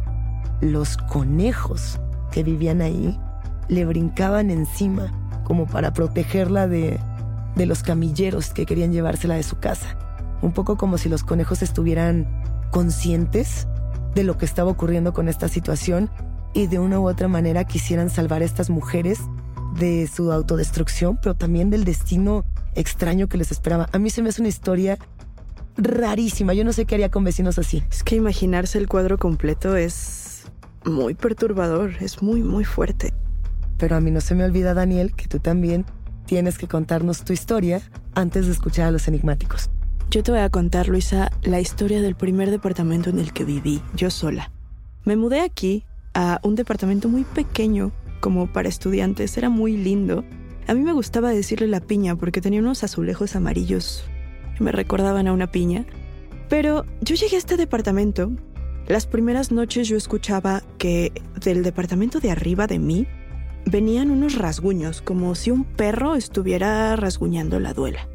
los 0.61 0.95
conejos 0.95 1.99
que 2.31 2.43
vivían 2.43 2.79
ahí 2.79 3.19
le 3.67 3.83
brincaban 3.83 4.49
encima 4.49 5.11
como 5.43 5.65
para 5.67 5.91
protegerla 5.91 6.65
de, 6.65 6.97
de 7.57 7.65
los 7.65 7.83
camilleros 7.83 8.53
que 8.53 8.65
querían 8.65 8.93
llevársela 8.93 9.35
de 9.35 9.43
su 9.43 9.59
casa. 9.59 9.97
Un 10.41 10.53
poco 10.53 10.77
como 10.77 10.97
si 10.97 11.09
los 11.09 11.25
conejos 11.25 11.61
estuvieran 11.61 12.25
conscientes 12.71 13.67
de 14.15 14.23
lo 14.23 14.37
que 14.37 14.45
estaba 14.45 14.71
ocurriendo 14.71 15.11
con 15.11 15.27
esta 15.27 15.49
situación 15.49 16.09
y 16.53 16.67
de 16.67 16.79
una 16.79 17.01
u 17.01 17.09
otra 17.09 17.27
manera 17.27 17.65
quisieran 17.65 18.09
salvar 18.09 18.43
a 18.43 18.45
estas 18.45 18.69
mujeres 18.69 19.19
de 19.77 20.07
su 20.07 20.31
autodestrucción, 20.31 21.19
pero 21.21 21.35
también 21.35 21.69
del 21.69 21.83
destino 21.83 22.45
extraño 22.75 23.27
que 23.27 23.37
les 23.37 23.51
esperaba. 23.51 23.89
A 23.91 23.99
mí 23.99 24.09
se 24.09 24.21
me 24.21 24.29
hace 24.29 24.41
una 24.41 24.47
historia 24.47 24.97
rarísima. 25.77 26.53
Yo 26.53 26.63
no 26.63 26.73
sé 26.73 26.85
qué 26.85 26.95
haría 26.95 27.09
con 27.09 27.23
vecinos 27.23 27.59
así. 27.59 27.83
Es 27.91 28.03
que 28.03 28.15
imaginarse 28.15 28.77
el 28.77 28.87
cuadro 28.87 29.17
completo 29.17 29.75
es 29.75 30.45
muy 30.85 31.13
perturbador, 31.13 31.91
es 32.01 32.21
muy, 32.21 32.41
muy 32.41 32.65
fuerte. 32.65 33.13
Pero 33.77 33.95
a 33.95 33.99
mí 33.99 34.11
no 34.11 34.21
se 34.21 34.35
me 34.35 34.43
olvida, 34.43 34.73
Daniel, 34.73 35.13
que 35.13 35.27
tú 35.27 35.39
también 35.39 35.85
tienes 36.25 36.57
que 36.57 36.67
contarnos 36.67 37.23
tu 37.23 37.33
historia 37.33 37.81
antes 38.15 38.47
de 38.47 38.51
escuchar 38.51 38.87
a 38.87 38.91
los 38.91 39.07
enigmáticos. 39.07 39.69
Yo 40.09 40.23
te 40.23 40.31
voy 40.31 40.39
a 40.39 40.49
contar, 40.49 40.87
Luisa, 40.87 41.31
la 41.43 41.59
historia 41.59 42.01
del 42.01 42.15
primer 42.15 42.49
departamento 42.49 43.09
en 43.09 43.19
el 43.19 43.33
que 43.33 43.43
viví, 43.43 43.81
yo 43.93 44.09
sola. 44.09 44.51
Me 45.03 45.15
mudé 45.15 45.41
aquí 45.41 45.83
a 46.13 46.39
un 46.43 46.55
departamento 46.55 47.09
muy 47.09 47.23
pequeño, 47.23 47.91
como 48.19 48.51
para 48.51 48.69
estudiantes, 48.69 49.37
era 49.37 49.49
muy 49.49 49.77
lindo. 49.77 50.23
A 50.65 50.73
mí 50.73 50.81
me 50.81 50.93
gustaba 50.93 51.29
decirle 51.29 51.67
la 51.67 51.81
piña 51.81 52.15
porque 52.15 52.41
tenía 52.41 52.61
unos 52.61 52.83
azulejos 52.83 53.35
amarillos 53.35 54.05
que 54.57 54.63
me 54.63 54.71
recordaban 54.71 55.27
a 55.27 55.33
una 55.33 55.51
piña. 55.51 55.85
Pero 56.49 56.85
yo 57.01 57.15
llegué 57.15 57.35
a 57.35 57.39
este 57.39 57.57
departamento. 57.57 58.31
Las 58.87 59.05
primeras 59.05 59.51
noches 59.51 59.87
yo 59.87 59.97
escuchaba 59.97 60.63
que 60.77 61.11
del 61.43 61.63
departamento 61.63 62.19
de 62.19 62.31
arriba 62.31 62.67
de 62.67 62.79
mí 62.79 63.07
venían 63.65 64.11
unos 64.11 64.35
rasguños, 64.35 65.01
como 65.01 65.35
si 65.35 65.51
un 65.51 65.65
perro 65.65 66.15
estuviera 66.15 66.95
rasguñando 66.95 67.59
la 67.59 67.73
duela 67.73 68.07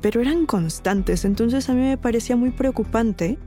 pero 0.00 0.20
eran 0.20 0.46
constantes, 0.46 1.24
entonces 1.24 1.68
a 1.68 1.74
mí 1.74 1.80
me 1.80 1.96
parecía 1.96 2.36
muy 2.36 2.50
preocupante 2.50 3.38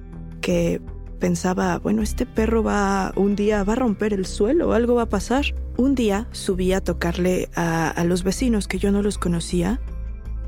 que 0.42 0.82
pensaba, 1.20 1.78
bueno, 1.80 2.02
este 2.02 2.26
perro 2.26 2.64
va 2.64 3.12
un 3.16 3.36
día 3.36 3.64
va 3.64 3.74
a 3.74 3.76
romper 3.76 4.14
el 4.14 4.26
suelo, 4.26 4.74
algo 4.74 4.96
va 4.96 5.04
a 5.04 5.10
pasar. 5.10 5.46
Un 5.78 5.96
día 5.96 6.28
subí 6.32 6.74
a 6.74 6.82
tocarle 6.82 7.50
a, 7.56 7.90
a 7.90 8.04
los 8.06 8.24
vecinos 8.24 8.68
que 8.68 8.80
yo 8.80 8.92
no 8.92 9.02
los 9.02 9.18
conocía 9.18 9.80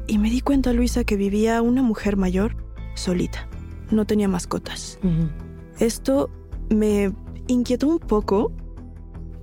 y 0.07 0.17
me 0.17 0.29
di 0.29 0.41
cuenta, 0.41 0.73
Luisa, 0.73 1.03
que 1.03 1.15
vivía 1.15 1.61
una 1.61 1.83
mujer 1.83 2.17
mayor 2.17 2.55
solita, 2.95 3.47
no 3.91 4.05
tenía 4.05 4.27
mascotas. 4.27 4.99
Esto 5.79 6.29
me 6.69 7.11
inquietó 7.47 7.87
un 7.87 7.99
poco, 7.99 8.51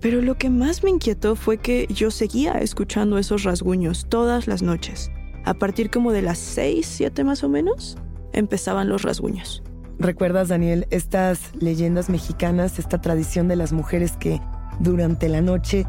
pero 0.00 0.22
lo 0.22 0.36
que 0.36 0.50
más 0.50 0.84
me 0.84 0.90
inquietó 0.90 1.36
fue 1.36 1.58
que 1.58 1.86
yo 1.88 2.10
seguía 2.10 2.52
escuchando 2.52 3.18
esos 3.18 3.42
rasguños 3.44 4.06
todas 4.08 4.46
las 4.46 4.62
noches. 4.62 5.10
A 5.44 5.54
partir 5.54 5.90
como 5.90 6.12
de 6.12 6.22
las 6.22 6.38
6, 6.38 6.86
7 6.86 7.24
más 7.24 7.42
o 7.42 7.48
menos, 7.48 7.96
empezaban 8.32 8.88
los 8.88 9.02
rasguños. 9.02 9.62
¿Recuerdas, 9.98 10.48
Daniel, 10.48 10.86
estas 10.90 11.52
leyendas 11.56 12.08
mexicanas, 12.08 12.78
esta 12.78 13.00
tradición 13.00 13.48
de 13.48 13.56
las 13.56 13.72
mujeres 13.72 14.12
que 14.16 14.40
durante 14.78 15.28
la 15.28 15.40
noche 15.40 15.86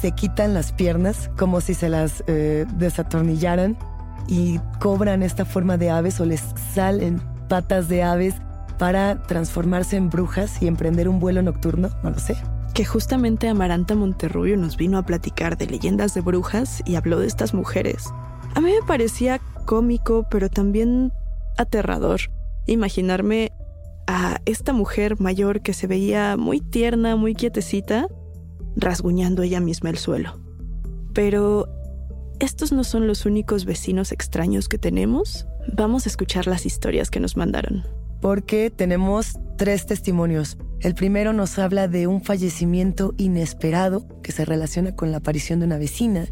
se 0.00 0.12
quitan 0.12 0.54
las 0.54 0.72
piernas 0.72 1.30
como 1.36 1.60
si 1.60 1.74
se 1.74 1.90
las 1.90 2.24
eh, 2.26 2.64
desatornillaran 2.76 3.76
y 4.26 4.58
cobran 4.80 5.22
esta 5.22 5.44
forma 5.44 5.76
de 5.76 5.90
aves 5.90 6.20
o 6.20 6.24
les 6.24 6.42
salen 6.74 7.20
patas 7.48 7.88
de 7.88 8.02
aves 8.02 8.34
para 8.78 9.22
transformarse 9.22 9.96
en 9.96 10.10
brujas 10.10 10.60
y 10.62 10.66
emprender 10.66 11.08
un 11.08 11.20
vuelo 11.20 11.42
nocturno? 11.42 11.90
No 12.02 12.10
lo 12.10 12.18
sé. 12.18 12.36
Que 12.74 12.84
justamente 12.84 13.48
Amaranta 13.48 13.94
Monterrubio 13.94 14.56
nos 14.56 14.76
vino 14.76 14.98
a 14.98 15.06
platicar 15.06 15.56
de 15.56 15.66
leyendas 15.66 16.14
de 16.14 16.20
brujas 16.20 16.82
y 16.84 16.96
habló 16.96 17.20
de 17.20 17.26
estas 17.26 17.54
mujeres. 17.54 18.10
A 18.54 18.60
mí 18.60 18.70
me 18.70 18.86
parecía 18.86 19.40
cómico, 19.64 20.26
pero 20.30 20.48
también 20.48 21.12
aterrador 21.56 22.20
imaginarme 22.66 23.52
a 24.06 24.40
esta 24.44 24.72
mujer 24.72 25.20
mayor 25.20 25.62
que 25.62 25.72
se 25.72 25.86
veía 25.86 26.36
muy 26.36 26.60
tierna, 26.60 27.16
muy 27.16 27.34
quietecita, 27.34 28.06
rasguñando 28.76 29.42
ella 29.42 29.60
misma 29.60 29.90
el 29.90 29.98
suelo. 29.98 30.38
Pero 31.12 31.68
estos 32.40 32.72
no 32.72 32.84
son 32.84 33.06
los 33.06 33.26
únicos 33.26 33.64
vecinos 33.64 34.12
extraños 34.12 34.68
que 34.68 34.78
tenemos. 34.78 35.46
Vamos 35.72 36.06
a 36.06 36.08
escuchar 36.08 36.46
las 36.46 36.66
historias 36.66 37.10
que 37.10 37.20
nos 37.20 37.36
mandaron. 37.36 37.84
Porque 38.20 38.70
tenemos 38.70 39.38
tres 39.56 39.86
testimonios. 39.86 40.56
El 40.80 40.94
primero 40.94 41.32
nos 41.32 41.58
habla 41.58 41.88
de 41.88 42.06
un 42.06 42.22
fallecimiento 42.22 43.14
inesperado 43.18 44.06
que 44.22 44.32
se 44.32 44.44
relaciona 44.44 44.94
con 44.94 45.10
la 45.10 45.18
aparición 45.18 45.60
de 45.60 45.66
una 45.66 45.78
vecina. 45.78 46.26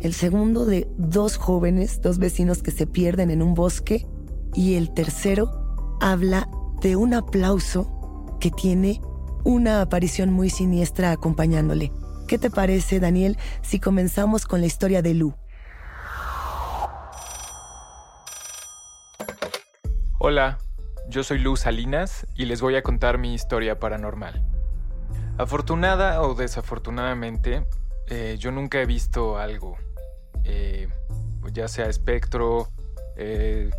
El 0.00 0.14
segundo 0.14 0.66
de 0.66 0.88
dos 0.96 1.36
jóvenes, 1.36 2.00
dos 2.00 2.18
vecinos 2.18 2.62
que 2.62 2.70
se 2.70 2.86
pierden 2.86 3.30
en 3.30 3.42
un 3.42 3.54
bosque. 3.54 4.06
Y 4.54 4.74
el 4.74 4.92
tercero 4.92 5.96
habla 6.00 6.48
de 6.80 6.96
un 6.96 7.14
aplauso 7.14 8.36
que 8.40 8.50
tiene 8.50 9.00
una 9.44 9.80
aparición 9.80 10.30
muy 10.30 10.50
siniestra 10.50 11.12
acompañándole. 11.12 11.92
¿Qué 12.26 12.38
te 12.38 12.50
parece, 12.50 13.00
Daniel, 13.00 13.36
si 13.62 13.80
comenzamos 13.80 14.46
con 14.46 14.60
la 14.60 14.66
historia 14.66 15.02
de 15.02 15.14
Lu? 15.14 15.34
Hola, 20.22 20.58
yo 21.08 21.24
soy 21.24 21.38
Luz 21.38 21.60
Salinas 21.60 22.26
y 22.34 22.44
les 22.44 22.60
voy 22.60 22.76
a 22.76 22.82
contar 22.82 23.16
mi 23.16 23.32
historia 23.32 23.78
paranormal. 23.78 24.44
Afortunada 25.38 26.20
o 26.20 26.34
desafortunadamente, 26.34 27.64
eh, 28.06 28.36
yo 28.38 28.52
nunca 28.52 28.82
he 28.82 28.84
visto 28.84 29.38
algo, 29.38 29.78
eh, 30.44 30.88
pues 31.40 31.54
ya 31.54 31.68
sea 31.68 31.86
espectro, 31.86 32.68
eh, 33.16 33.70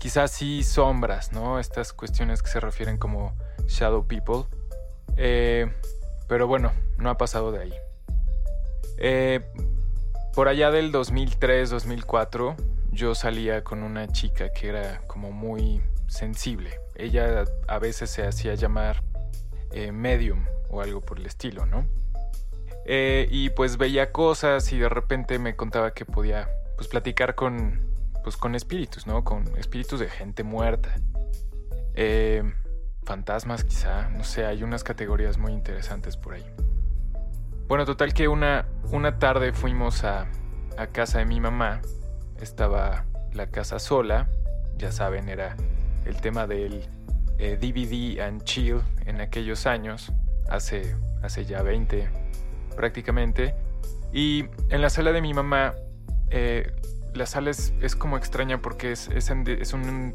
quizás 0.00 0.32
sí 0.32 0.64
sombras, 0.64 1.32
¿no? 1.32 1.60
Estas 1.60 1.92
cuestiones 1.92 2.42
que 2.42 2.50
se 2.50 2.58
refieren 2.58 2.96
como 2.96 3.32
shadow 3.68 4.04
people. 4.04 4.46
Pero 6.26 6.48
bueno, 6.48 6.72
no 6.98 7.08
ha 7.08 7.16
pasado 7.16 7.52
de 7.52 7.60
ahí. 8.98 9.40
Por 10.34 10.48
allá 10.48 10.72
del 10.72 10.90
2003-2004, 10.90 12.56
yo 12.94 13.14
salía 13.14 13.64
con 13.64 13.82
una 13.82 14.08
chica 14.08 14.52
que 14.52 14.68
era 14.68 15.00
como 15.06 15.32
muy 15.32 15.82
sensible. 16.06 16.80
Ella 16.94 17.44
a 17.68 17.78
veces 17.78 18.10
se 18.10 18.26
hacía 18.26 18.54
llamar 18.54 19.02
eh, 19.72 19.92
medium 19.92 20.44
o 20.70 20.80
algo 20.80 21.00
por 21.00 21.18
el 21.18 21.26
estilo, 21.26 21.66
¿no? 21.66 21.86
Eh, 22.86 23.26
y 23.30 23.50
pues 23.50 23.76
veía 23.78 24.12
cosas 24.12 24.72
y 24.72 24.78
de 24.78 24.88
repente 24.88 25.38
me 25.38 25.56
contaba 25.56 25.92
que 25.92 26.04
podía 26.04 26.48
pues 26.76 26.88
platicar 26.88 27.34
con, 27.34 27.80
pues, 28.22 28.36
con 28.36 28.54
espíritus, 28.54 29.06
¿no? 29.06 29.24
Con 29.24 29.56
espíritus 29.56 30.00
de 30.00 30.08
gente 30.08 30.42
muerta. 30.42 30.94
Eh, 31.94 32.42
fantasmas 33.04 33.64
quizá, 33.64 34.08
no 34.10 34.24
sé, 34.24 34.44
hay 34.44 34.62
unas 34.62 34.84
categorías 34.84 35.38
muy 35.38 35.52
interesantes 35.52 36.16
por 36.16 36.34
ahí. 36.34 36.44
Bueno, 37.68 37.86
total 37.86 38.12
que 38.12 38.28
una, 38.28 38.66
una 38.90 39.18
tarde 39.18 39.52
fuimos 39.52 40.04
a, 40.04 40.26
a 40.76 40.86
casa 40.88 41.18
de 41.18 41.24
mi 41.24 41.40
mamá, 41.40 41.80
estaba 42.40 43.04
la 43.32 43.48
casa 43.48 43.78
sola, 43.78 44.28
ya 44.76 44.92
saben, 44.92 45.28
era 45.28 45.56
el 46.04 46.20
tema 46.20 46.46
del 46.46 46.88
DVD 47.38 48.18
eh, 48.18 48.22
and 48.22 48.44
chill 48.44 48.80
en 49.06 49.20
aquellos 49.20 49.66
años, 49.66 50.12
hace, 50.48 50.94
hace 51.22 51.44
ya 51.44 51.62
20 51.62 52.08
prácticamente. 52.76 53.54
Y 54.12 54.44
en 54.70 54.80
la 54.80 54.90
sala 54.90 55.12
de 55.12 55.20
mi 55.20 55.34
mamá, 55.34 55.74
eh, 56.30 56.72
la 57.14 57.26
sala 57.26 57.50
es, 57.50 57.96
como 57.96 58.16
extraña 58.16 58.60
porque 58.60 58.92
es, 58.92 59.08
es, 59.08 59.30
es 59.30 59.72
un, 59.72 60.14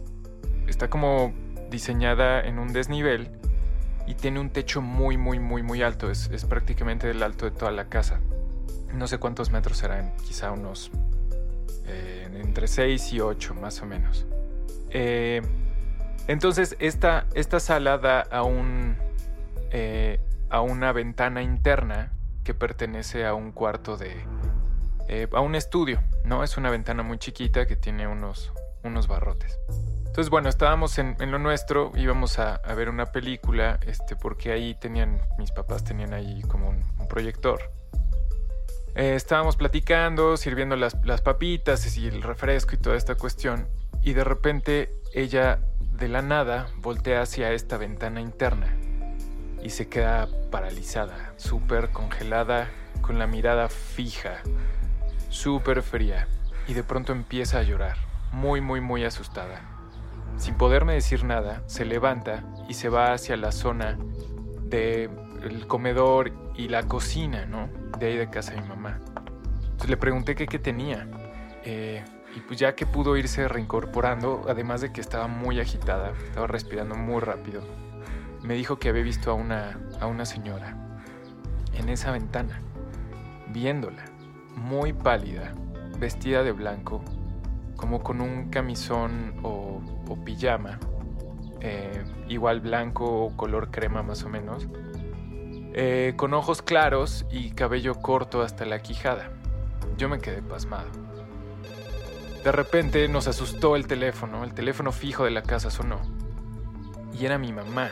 está 0.68 0.90
como 0.90 1.34
diseñada 1.70 2.42
en 2.42 2.60
un 2.60 2.74
desnivel 2.74 3.30
y 4.08 4.16
tiene 4.16 4.40
un 4.40 4.50
techo 4.50 4.82
muy, 4.82 5.18
muy, 5.18 5.40
muy, 5.40 5.64
muy 5.64 5.82
alto. 5.82 6.10
Es, 6.10 6.30
es 6.32 6.46
prácticamente 6.46 7.10
el 7.10 7.22
alto 7.24 7.46
de 7.46 7.52
toda 7.52 7.72
la 7.72 7.90
casa. 7.90 8.20
No 8.94 9.08
sé 9.08 9.18
cuántos 9.18 9.52
metros 9.52 9.78
serán, 9.78 10.14
quizá 10.26 10.52
unos 10.52 10.92
eh, 11.86 12.28
entre 12.42 12.68
6 12.68 13.14
y 13.14 13.20
8 13.20 13.54
más 13.56 13.82
o 13.82 13.86
menos. 13.86 14.26
Eh, 14.92 15.42
entonces 16.28 16.76
esta, 16.80 17.26
esta 17.34 17.60
sala 17.60 17.98
da 17.98 18.22
a, 18.22 18.44
un, 18.44 18.98
eh, 19.72 20.20
a 20.50 20.62
una 20.62 20.92
ventana 20.92 21.42
interna 21.42 22.12
que 22.44 22.54
pertenece 22.54 23.26
a 23.26 23.34
un 23.34 23.52
cuarto 23.52 23.98
de... 23.98 24.16
a 25.32 25.42
un 25.42 25.56
estudio, 25.56 26.02
¿no? 26.24 26.44
Es 26.44 26.58
una 26.58 26.70
ventana 26.70 27.04
muy 27.04 27.18
chiquita 27.18 27.66
que 27.66 27.76
tiene 27.76 28.08
unos, 28.08 28.52
unos 28.84 29.08
barrotes. 29.08 29.60
Entonces, 30.10 30.32
bueno, 30.32 30.50
estábamos 30.50 30.98
en, 30.98 31.16
lo 31.32 31.40
nuestro, 31.40 31.92
íbamos 31.96 32.40
a, 32.40 32.58
ver 32.76 32.90
una 32.90 33.06
película, 33.06 33.80
este, 33.86 34.16
porque 34.16 34.52
ahí 34.52 34.76
tenían, 34.76 35.22
mis 35.38 35.52
papás 35.52 35.84
tenían 35.84 36.14
ahí 36.14 36.42
como 36.42 36.70
un, 36.70 37.08
proyector. 37.08 37.72
Eh, 39.00 39.16
estábamos 39.16 39.56
platicando, 39.56 40.36
sirviendo 40.36 40.76
las, 40.76 40.98
las 41.06 41.22
papitas 41.22 41.96
y 41.96 42.08
el 42.08 42.22
refresco 42.22 42.76
y 42.76 42.78
toda 42.80 42.98
esta 42.98 43.16
cuestión, 43.16 43.70
y 44.04 44.12
de 44.12 44.26
repente 44.26 44.94
ella, 45.14 45.62
de 45.94 46.10
la 46.10 46.22
nada, 46.22 46.68
voltea 46.80 47.22
hacia 47.22 47.54
esta 47.54 47.78
ventana 47.78 48.20
interna 48.20 48.76
y 49.64 49.70
se 49.70 49.88
queda 49.88 50.28
paralizada, 50.52 51.34
súper 51.38 51.92
congelada, 51.92 52.70
con 53.00 53.20
la 53.20 53.26
mirada 53.26 53.70
fija, 53.70 54.42
súper 55.30 55.82
fría, 55.82 56.28
y 56.68 56.74
de 56.74 56.84
pronto 56.84 57.14
empieza 57.14 57.60
a 57.60 57.64
llorar, 57.64 57.96
muy, 58.34 58.60
muy, 58.60 58.82
muy 58.82 59.06
asustada. 59.06 59.62
Sin 60.36 60.56
poderme 60.56 60.96
decir 60.96 61.24
nada, 61.24 61.64
se 61.68 61.86
levanta 61.86 62.44
y 62.68 62.74
se 62.74 62.90
va 62.90 63.14
hacia 63.14 63.38
la 63.38 63.54
zona 63.54 63.98
del 65.40 65.68
comedor 65.68 66.32
y 66.56 66.68
la 66.68 66.84
cocina, 66.84 67.46
¿no? 67.46 67.70
De 67.98 68.08
ahí 68.08 68.18
de 68.18 68.30
casa 68.30 68.54
de 68.54 68.62
mi 68.62 68.68
mamá. 68.68 69.00
Entonces 69.62 69.90
le 69.90 69.98
pregunté 69.98 70.36
qué, 70.36 70.60
tenía. 70.60 71.08
Eh, 71.64 72.04
y 72.36 72.40
pues 72.42 72.60
ya 72.60 72.76
que 72.76 72.86
pudo 72.86 73.18
irse 73.18 73.48
reincorporando, 73.48 74.46
además 74.48 74.82
de 74.82 74.92
que 74.92 75.02
estaba 75.02 75.28
muy 75.28 75.60
agitada, 75.60 76.12
estaba 76.26 76.48
respirando 76.48 76.96
muy 76.96 77.22
rápido, 77.22 77.64
me 78.44 78.54
dijo 78.54 78.78
que 78.78 78.90
había 78.90 79.04
visto 79.04 79.32
a 79.32 79.34
una, 79.34 79.80
a 80.00 80.08
una 80.08 80.26
señora 80.26 80.78
en 81.74 81.90
esa 81.90 82.12
ventana, 82.12 82.62
viéndola, 83.52 84.06
muy 84.56 84.94
pálida, 84.94 85.54
vestida 85.98 86.44
de 86.44 86.52
blanco, 86.52 87.04
como 87.76 88.04
con 88.04 88.22
un 88.22 88.50
camisón 88.50 89.36
o, 89.44 89.82
pijama, 90.26 90.80
eh, 91.62 92.04
igual 92.28 92.60
blanco 92.60 93.06
o 93.06 93.38
color 93.38 93.72
crema 93.72 94.04
más 94.04 94.24
o 94.24 94.30
menos, 94.30 94.68
eh, 95.82 96.14
con 96.18 96.34
ojos 96.34 96.62
claros 96.62 97.26
y 97.32 97.52
cabello 97.52 98.02
corto 98.02 98.42
hasta 98.42 98.66
la 98.66 98.82
quijada. 98.82 99.32
Yo 99.98 100.10
me 100.10 100.20
quedé 100.20 100.42
pasmado. 100.42 100.90
De 102.44 102.52
repente 102.52 103.08
nos 103.08 103.30
asustó 103.30 103.78
el 103.78 103.88
teléfono, 103.88 104.44
el 104.44 104.54
teléfono 104.54 104.92
fijo 104.92 105.24
de 105.24 105.32
la 105.32 105.42
casa 105.42 105.72
sonó. 105.72 106.02
Y 107.18 107.26
era 107.26 107.38
mi 107.38 107.54
mamá, 107.54 107.92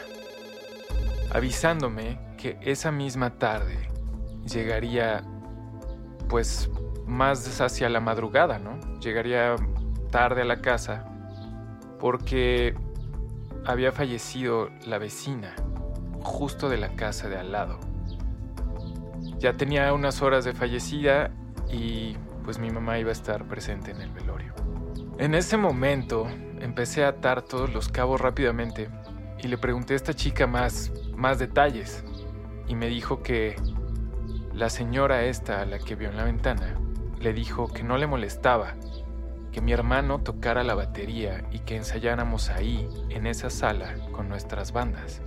avisándome 1.31 2.19
que 2.35 2.57
esa 2.59 2.91
misma 2.91 3.35
tarde 3.35 3.89
llegaría 4.45 5.23
pues 6.27 6.69
más 7.05 7.61
hacia 7.61 7.87
la 7.87 8.01
madrugada, 8.01 8.59
¿no? 8.59 8.99
Llegaría 8.99 9.55
tarde 10.11 10.41
a 10.41 10.45
la 10.45 10.59
casa 10.59 11.05
porque 12.01 12.75
había 13.65 13.93
fallecido 13.93 14.71
la 14.85 14.97
vecina 14.97 15.55
justo 16.27 16.69
de 16.69 16.77
la 16.77 16.89
casa 16.89 17.29
de 17.29 17.37
al 17.37 17.51
lado. 17.51 17.79
Ya 19.39 19.53
tenía 19.53 19.91
unas 19.93 20.21
horas 20.21 20.45
de 20.45 20.53
fallecida 20.53 21.31
y 21.71 22.15
pues 22.43 22.59
mi 22.59 22.69
mamá 22.69 22.99
iba 22.99 23.09
a 23.09 23.13
estar 23.13 23.45
presente 23.45 23.91
en 23.91 24.01
el 24.01 24.11
velorio. 24.11 24.53
En 25.17 25.33
ese 25.33 25.57
momento 25.57 26.27
empecé 26.59 27.03
a 27.03 27.09
atar 27.09 27.41
todos 27.41 27.73
los 27.73 27.89
cabos 27.89 28.21
rápidamente 28.21 28.89
y 29.39 29.47
le 29.47 29.57
pregunté 29.57 29.93
a 29.93 29.95
esta 29.95 30.13
chica 30.13 30.47
más, 30.47 30.91
más 31.15 31.39
detalles 31.39 32.03
y 32.67 32.75
me 32.75 32.87
dijo 32.87 33.23
que 33.23 33.55
la 34.53 34.69
señora 34.69 35.23
esta 35.23 35.61
a 35.61 35.65
la 35.65 35.79
que 35.79 35.95
vio 35.95 36.09
en 36.09 36.17
la 36.17 36.23
ventana 36.23 36.79
le 37.19 37.33
dijo 37.33 37.67
que 37.67 37.83
no 37.83 37.97
le 37.97 38.07
molestaba 38.07 38.75
que 39.57 39.61
mi 39.61 39.71
hermano 39.71 40.19
tocara 40.19 40.63
la 40.63 40.75
batería 40.75 41.43
y 41.51 41.59
que 41.59 41.75
ensayáramos 41.75 42.49
ahí, 42.49 42.87
en 43.09 43.25
esa 43.25 43.49
sala, 43.49 43.95
con 44.11 44.29
nuestras 44.29 44.71
bandas. 44.71 45.19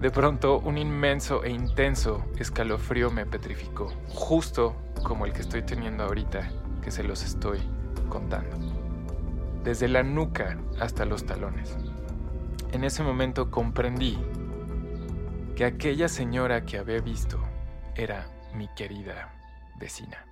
De 0.00 0.10
pronto, 0.10 0.58
un 0.58 0.76
inmenso 0.76 1.42
e 1.42 1.50
intenso 1.50 2.22
escalofrío 2.38 3.10
me 3.10 3.24
petrificó, 3.24 3.90
justo 4.08 4.76
como 5.02 5.24
el 5.24 5.32
que 5.32 5.40
estoy 5.40 5.62
teniendo 5.62 6.04
ahorita, 6.04 6.50
que 6.82 6.90
se 6.90 7.02
los 7.02 7.24
estoy 7.24 7.60
contando. 8.10 8.56
Desde 9.64 9.88
la 9.88 10.02
nuca 10.02 10.58
hasta 10.78 11.06
los 11.06 11.24
talones. 11.24 11.74
En 12.72 12.84
ese 12.84 13.02
momento 13.02 13.50
comprendí 13.50 14.18
que 15.56 15.64
aquella 15.64 16.08
señora 16.08 16.66
que 16.66 16.76
había 16.76 17.00
visto 17.00 17.38
era 17.94 18.28
mi 18.54 18.68
querida 18.76 19.32
vecina. 19.80 20.26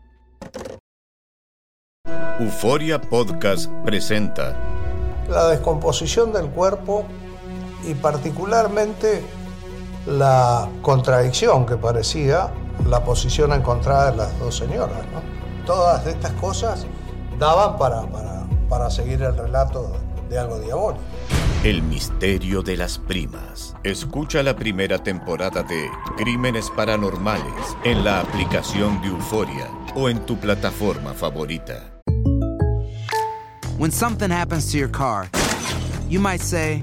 Euforia 2.39 3.01
Podcast 3.01 3.71
presenta 3.83 4.55
la 5.27 5.49
descomposición 5.49 6.35
del 6.35 6.49
cuerpo 6.49 7.07
y 7.89 7.95
particularmente 7.95 9.23
la 10.07 10.69
contradicción 10.83 11.67
que 11.67 11.77
parecía 11.77 12.51
la 12.87 13.05
posición 13.05 13.53
encontrada 13.53 14.11
de 14.11 14.17
las 14.17 14.39
dos 14.39 14.57
señoras. 14.57 14.99
Todas 15.65 16.07
estas 16.07 16.33
cosas 16.33 16.87
daban 17.39 17.79
para, 17.79 18.03
para, 18.03 18.45
para 18.69 18.91
seguir 18.91 19.23
el 19.23 19.37
relato 19.37 19.93
de 20.29 20.39
algo 20.39 20.59
diabólico. 20.59 21.03
El 21.63 21.83
misterio 21.83 22.63
de 22.63 22.77
las 22.77 22.99
primas. 22.99 23.75
Escucha 23.85 24.43
la 24.43 24.55
primera 24.55 24.99
temporada 24.99 25.63
de 25.63 25.89
Crímenes 26.19 26.71
Paranormales 26.71 27.77
en 27.85 28.05
la 28.05 28.21
aplicación 28.21 29.01
de 29.01 29.09
Euforia 29.09 29.71
o 29.95 30.11
en 30.11 30.27
tu 30.27 30.37
plataforma 30.37 31.15
favorita. 31.15 31.91
When 33.79 33.91
something 33.91 34.31
happens 34.31 34.71
to 34.73 34.79
your 34.79 34.91
car, 34.91 35.29
you 36.09 36.21
might 36.21 36.41
say, 36.41 36.83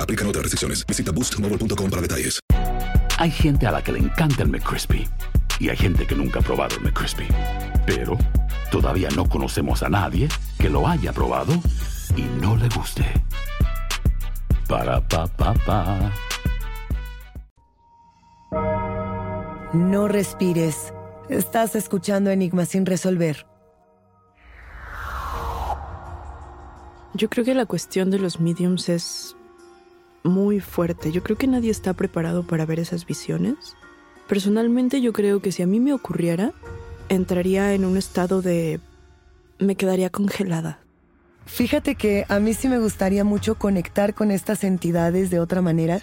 Aplican 0.00 0.26
otras 0.26 0.42
restricciones. 0.44 0.86
Visita 0.86 1.12
boostmobile.com 1.12 1.90
para 1.90 2.02
detalles. 2.02 2.40
Hay 3.18 3.30
gente 3.30 3.66
a 3.66 3.70
la 3.70 3.82
que 3.82 3.92
le 3.92 3.98
encanta 3.98 4.42
el 4.42 4.48
McCrispy 4.48 5.08
y 5.58 5.68
hay 5.68 5.76
gente 5.76 6.06
que 6.06 6.14
nunca 6.14 6.40
ha 6.40 6.42
probado 6.42 6.76
el 6.76 6.82
McCrispy. 6.82 7.26
Pero 7.86 8.18
todavía 8.70 9.08
no 9.16 9.28
conocemos 9.28 9.82
a 9.82 9.88
nadie 9.88 10.28
que 10.58 10.68
lo 10.68 10.86
haya 10.86 11.12
probado 11.12 11.54
y 12.16 12.22
no 12.40 12.56
le 12.56 12.68
guste. 12.68 13.04
Para 14.68 15.00
pa 15.00 15.26
pa 15.26 15.54
pa. 15.54 16.12
No 19.72 20.08
respires. 20.08 20.92
Estás 21.28 21.74
escuchando 21.74 22.30
Enigma 22.30 22.66
sin 22.66 22.86
resolver. 22.86 23.46
Yo 27.14 27.30
creo 27.30 27.44
que 27.44 27.54
la 27.54 27.66
cuestión 27.66 28.10
de 28.10 28.18
los 28.18 28.40
mediums 28.40 28.88
es 28.88 29.35
muy 30.26 30.60
fuerte. 30.60 31.12
Yo 31.12 31.22
creo 31.22 31.38
que 31.38 31.46
nadie 31.46 31.70
está 31.70 31.94
preparado 31.94 32.42
para 32.42 32.66
ver 32.66 32.80
esas 32.80 33.06
visiones. 33.06 33.76
Personalmente 34.28 35.00
yo 35.00 35.12
creo 35.12 35.40
que 35.40 35.52
si 35.52 35.62
a 35.62 35.66
mí 35.66 35.80
me 35.80 35.92
ocurriera, 35.92 36.52
entraría 37.08 37.72
en 37.74 37.84
un 37.84 37.96
estado 37.96 38.42
de... 38.42 38.80
me 39.58 39.76
quedaría 39.76 40.10
congelada. 40.10 40.80
Fíjate 41.46 41.94
que 41.94 42.26
a 42.28 42.40
mí 42.40 42.54
sí 42.54 42.68
me 42.68 42.80
gustaría 42.80 43.22
mucho 43.22 43.54
conectar 43.54 44.14
con 44.14 44.32
estas 44.32 44.64
entidades 44.64 45.30
de 45.30 45.38
otra 45.38 45.62
manera, 45.62 46.02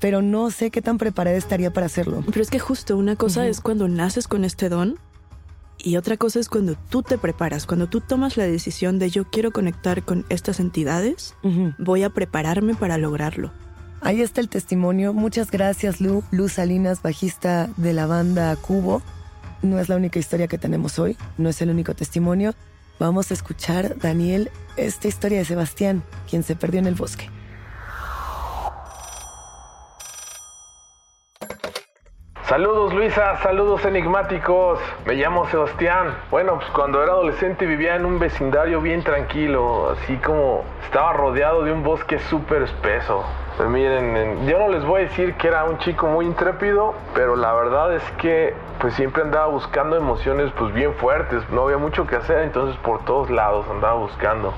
pero 0.00 0.22
no 0.22 0.50
sé 0.52 0.70
qué 0.70 0.82
tan 0.82 0.98
preparada 0.98 1.36
estaría 1.36 1.72
para 1.72 1.86
hacerlo. 1.86 2.22
Pero 2.26 2.42
es 2.42 2.50
que 2.50 2.60
justo 2.60 2.96
una 2.96 3.16
cosa 3.16 3.46
es 3.48 3.60
cuando 3.60 3.88
naces 3.88 4.28
con 4.28 4.44
este 4.44 4.68
don 4.68 4.96
y 5.78 5.96
otra 5.96 6.16
cosa 6.16 6.38
es 6.38 6.48
cuando 6.48 6.76
tú 6.76 7.02
te 7.02 7.18
preparas, 7.18 7.66
cuando 7.66 7.88
tú 7.88 8.00
tomas 8.00 8.36
la 8.36 8.44
decisión 8.44 9.00
de 9.00 9.10
yo 9.10 9.24
quiero 9.24 9.50
conectar 9.50 10.04
con 10.04 10.24
estas 10.28 10.60
entidades, 10.60 11.34
voy 11.78 12.04
a 12.04 12.10
prepararme 12.10 12.74
para 12.74 12.96
lograrlo. 12.96 13.52
Ahí 14.04 14.20
está 14.20 14.42
el 14.42 14.50
testimonio. 14.50 15.14
Muchas 15.14 15.50
gracias, 15.50 15.98
Lu. 16.02 16.22
Luz 16.30 16.52
Salinas, 16.52 17.00
bajista 17.00 17.70
de 17.78 17.94
la 17.94 18.06
banda 18.06 18.54
Cubo. 18.54 19.00
No 19.62 19.80
es 19.80 19.88
la 19.88 19.96
única 19.96 20.18
historia 20.18 20.46
que 20.46 20.58
tenemos 20.58 20.98
hoy, 20.98 21.16
no 21.38 21.48
es 21.48 21.62
el 21.62 21.70
único 21.70 21.94
testimonio. 21.94 22.54
Vamos 22.98 23.30
a 23.30 23.34
escuchar, 23.34 23.96
Daniel, 23.98 24.50
esta 24.76 25.08
historia 25.08 25.38
de 25.38 25.46
Sebastián, 25.46 26.02
quien 26.28 26.42
se 26.42 26.54
perdió 26.54 26.80
en 26.80 26.86
el 26.86 26.96
bosque. 26.96 27.30
Saludos 32.48 32.92
Luisa, 32.92 33.38
saludos 33.38 33.86
enigmáticos. 33.86 34.78
Me 35.06 35.14
llamo 35.14 35.46
Sebastián. 35.46 36.14
Bueno, 36.30 36.56
pues 36.56 36.70
cuando 36.72 37.02
era 37.02 37.12
adolescente 37.12 37.64
vivía 37.64 37.96
en 37.96 38.04
un 38.04 38.18
vecindario 38.18 38.82
bien 38.82 39.02
tranquilo, 39.02 39.92
así 39.92 40.18
como 40.18 40.62
estaba 40.84 41.14
rodeado 41.14 41.64
de 41.64 41.72
un 41.72 41.82
bosque 41.82 42.18
súper 42.18 42.60
espeso. 42.60 43.24
Pues 43.56 43.66
miren, 43.70 44.46
yo 44.46 44.58
no 44.58 44.68
les 44.68 44.84
voy 44.84 45.00
a 45.00 45.04
decir 45.04 45.36
que 45.36 45.48
era 45.48 45.64
un 45.64 45.78
chico 45.78 46.06
muy 46.06 46.26
intrépido, 46.26 46.92
pero 47.14 47.34
la 47.34 47.54
verdad 47.54 47.94
es 47.94 48.02
que 48.18 48.52
pues 48.78 48.92
siempre 48.92 49.22
andaba 49.22 49.46
buscando 49.46 49.96
emociones 49.96 50.52
pues 50.58 50.74
bien 50.74 50.92
fuertes, 50.96 51.48
no 51.48 51.62
había 51.62 51.78
mucho 51.78 52.06
que 52.06 52.16
hacer, 52.16 52.40
entonces 52.40 52.76
por 52.82 53.02
todos 53.06 53.30
lados 53.30 53.64
andaba 53.70 53.94
buscando. 53.94 54.52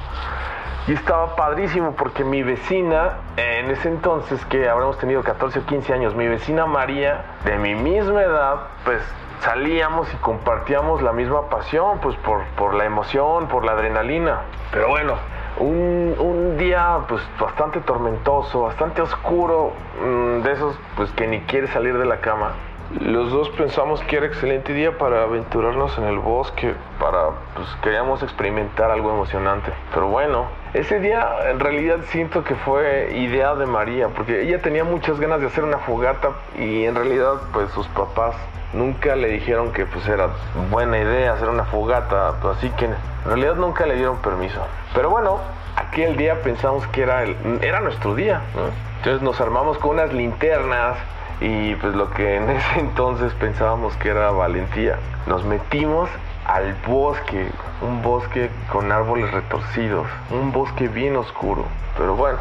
Y 0.88 0.92
estaba 0.92 1.34
padrísimo 1.34 1.96
porque 1.96 2.22
mi 2.22 2.44
vecina, 2.44 3.18
en 3.36 3.70
ese 3.72 3.88
entonces 3.88 4.44
que 4.46 4.68
habremos 4.68 4.96
tenido 4.98 5.22
14 5.24 5.58
o 5.58 5.66
15 5.66 5.92
años, 5.92 6.14
mi 6.14 6.28
vecina 6.28 6.66
María, 6.66 7.24
de 7.44 7.58
mi 7.58 7.74
misma 7.74 8.22
edad, 8.22 8.68
pues 8.84 9.02
salíamos 9.40 10.12
y 10.14 10.16
compartíamos 10.18 11.02
la 11.02 11.12
misma 11.12 11.48
pasión, 11.48 11.98
pues 12.00 12.16
por, 12.18 12.44
por 12.56 12.74
la 12.74 12.84
emoción, 12.84 13.48
por 13.48 13.64
la 13.64 13.72
adrenalina. 13.72 14.42
Pero 14.70 14.88
bueno, 14.88 15.14
un, 15.58 16.14
un, 16.18 16.56
día 16.56 16.98
pues 17.08 17.20
bastante 17.40 17.80
tormentoso, 17.80 18.62
bastante 18.62 19.02
oscuro, 19.02 19.72
mmm, 20.00 20.42
de 20.42 20.52
esos 20.52 20.78
pues 20.96 21.10
que 21.12 21.26
ni 21.26 21.40
quiere 21.40 21.66
salir 21.66 21.98
de 21.98 22.06
la 22.06 22.20
cama. 22.20 22.52
Los 23.00 23.32
dos 23.32 23.48
pensamos 23.50 24.00
que 24.02 24.16
era 24.16 24.26
excelente 24.26 24.72
día 24.72 24.96
para 24.96 25.24
aventurarnos 25.24 25.98
en 25.98 26.04
el 26.04 26.20
bosque, 26.20 26.72
para 27.00 27.30
pues 27.54 27.66
queríamos 27.82 28.22
experimentar 28.22 28.92
algo 28.92 29.10
emocionante. 29.10 29.72
Pero 29.92 30.06
bueno, 30.06 30.46
ese 30.78 31.00
día 31.00 31.50
en 31.50 31.58
realidad 31.58 31.98
siento 32.10 32.44
que 32.44 32.54
fue 32.54 33.10
idea 33.14 33.54
de 33.54 33.66
María, 33.66 34.08
porque 34.08 34.42
ella 34.42 34.60
tenía 34.60 34.84
muchas 34.84 35.18
ganas 35.18 35.40
de 35.40 35.46
hacer 35.46 35.64
una 35.64 35.78
fogata 35.78 36.32
y 36.58 36.84
en 36.84 36.94
realidad 36.94 37.34
pues 37.52 37.70
sus 37.70 37.86
papás 37.88 38.34
nunca 38.74 39.16
le 39.16 39.28
dijeron 39.28 39.72
que 39.72 39.86
pues 39.86 40.06
era 40.06 40.28
buena 40.70 40.98
idea 40.98 41.32
hacer 41.32 41.48
una 41.48 41.64
fogata, 41.64 42.34
pues, 42.42 42.58
así 42.58 42.68
que 42.70 42.84
en 42.84 42.94
realidad 43.24 43.54
nunca 43.54 43.86
le 43.86 43.94
dieron 43.94 44.18
permiso. 44.18 44.60
Pero 44.94 45.08
bueno, 45.10 45.38
aquel 45.76 46.16
día 46.16 46.42
pensamos 46.42 46.86
que 46.88 47.02
era, 47.02 47.24
era 47.62 47.80
nuestro 47.80 48.14
día. 48.14 48.42
¿no? 48.54 48.62
Entonces 48.98 49.22
nos 49.22 49.40
armamos 49.40 49.78
con 49.78 49.92
unas 49.92 50.12
linternas 50.12 50.98
y 51.40 51.74
pues 51.76 51.94
lo 51.94 52.10
que 52.10 52.36
en 52.36 52.50
ese 52.50 52.78
entonces 52.80 53.32
pensábamos 53.34 53.96
que 53.96 54.10
era 54.10 54.30
valentía. 54.30 54.98
Nos 55.26 55.44
metimos 55.44 56.10
al 56.46 56.74
bosque, 56.86 57.48
un 57.82 58.02
bosque 58.02 58.50
con 58.70 58.92
árboles 58.92 59.30
retorcidos, 59.32 60.06
un 60.30 60.52
bosque 60.52 60.88
bien 60.88 61.16
oscuro. 61.16 61.64
Pero 61.98 62.14
bueno, 62.14 62.38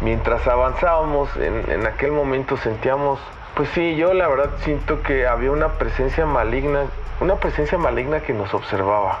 mientras 0.00 0.46
avanzábamos, 0.46 1.30
en, 1.36 1.86
aquel 1.86 2.12
momento 2.12 2.56
sentíamos 2.56 3.18
pues 3.54 3.70
sí, 3.70 3.96
yo 3.96 4.14
la 4.14 4.28
verdad 4.28 4.50
siento 4.60 5.02
que 5.02 5.26
había 5.26 5.50
una 5.50 5.70
presencia 5.78 6.26
maligna, 6.26 6.84
una 7.20 7.36
presencia 7.36 7.76
maligna 7.76 8.20
que 8.20 8.32
nos 8.32 8.54
observaba. 8.54 9.18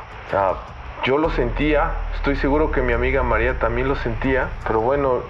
Yo 1.02 1.18
lo 1.18 1.30
sentía, 1.30 1.90
estoy 2.14 2.36
seguro 2.36 2.70
que 2.70 2.82
mi 2.82 2.92
amiga 2.92 3.24
María 3.24 3.58
también 3.58 3.88
lo 3.88 3.96
sentía, 3.96 4.48
pero 4.64 4.80
bueno, 4.80 5.22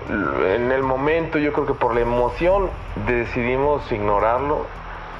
en 0.47 0.73
el 0.73 0.83
momento 0.83 1.39
yo 1.39 1.53
creo 1.53 1.67
que 1.67 1.75
por 1.75 1.95
la 1.95 2.01
emoción 2.01 2.69
decidimos 3.07 3.91
ignorarlo 3.93 4.67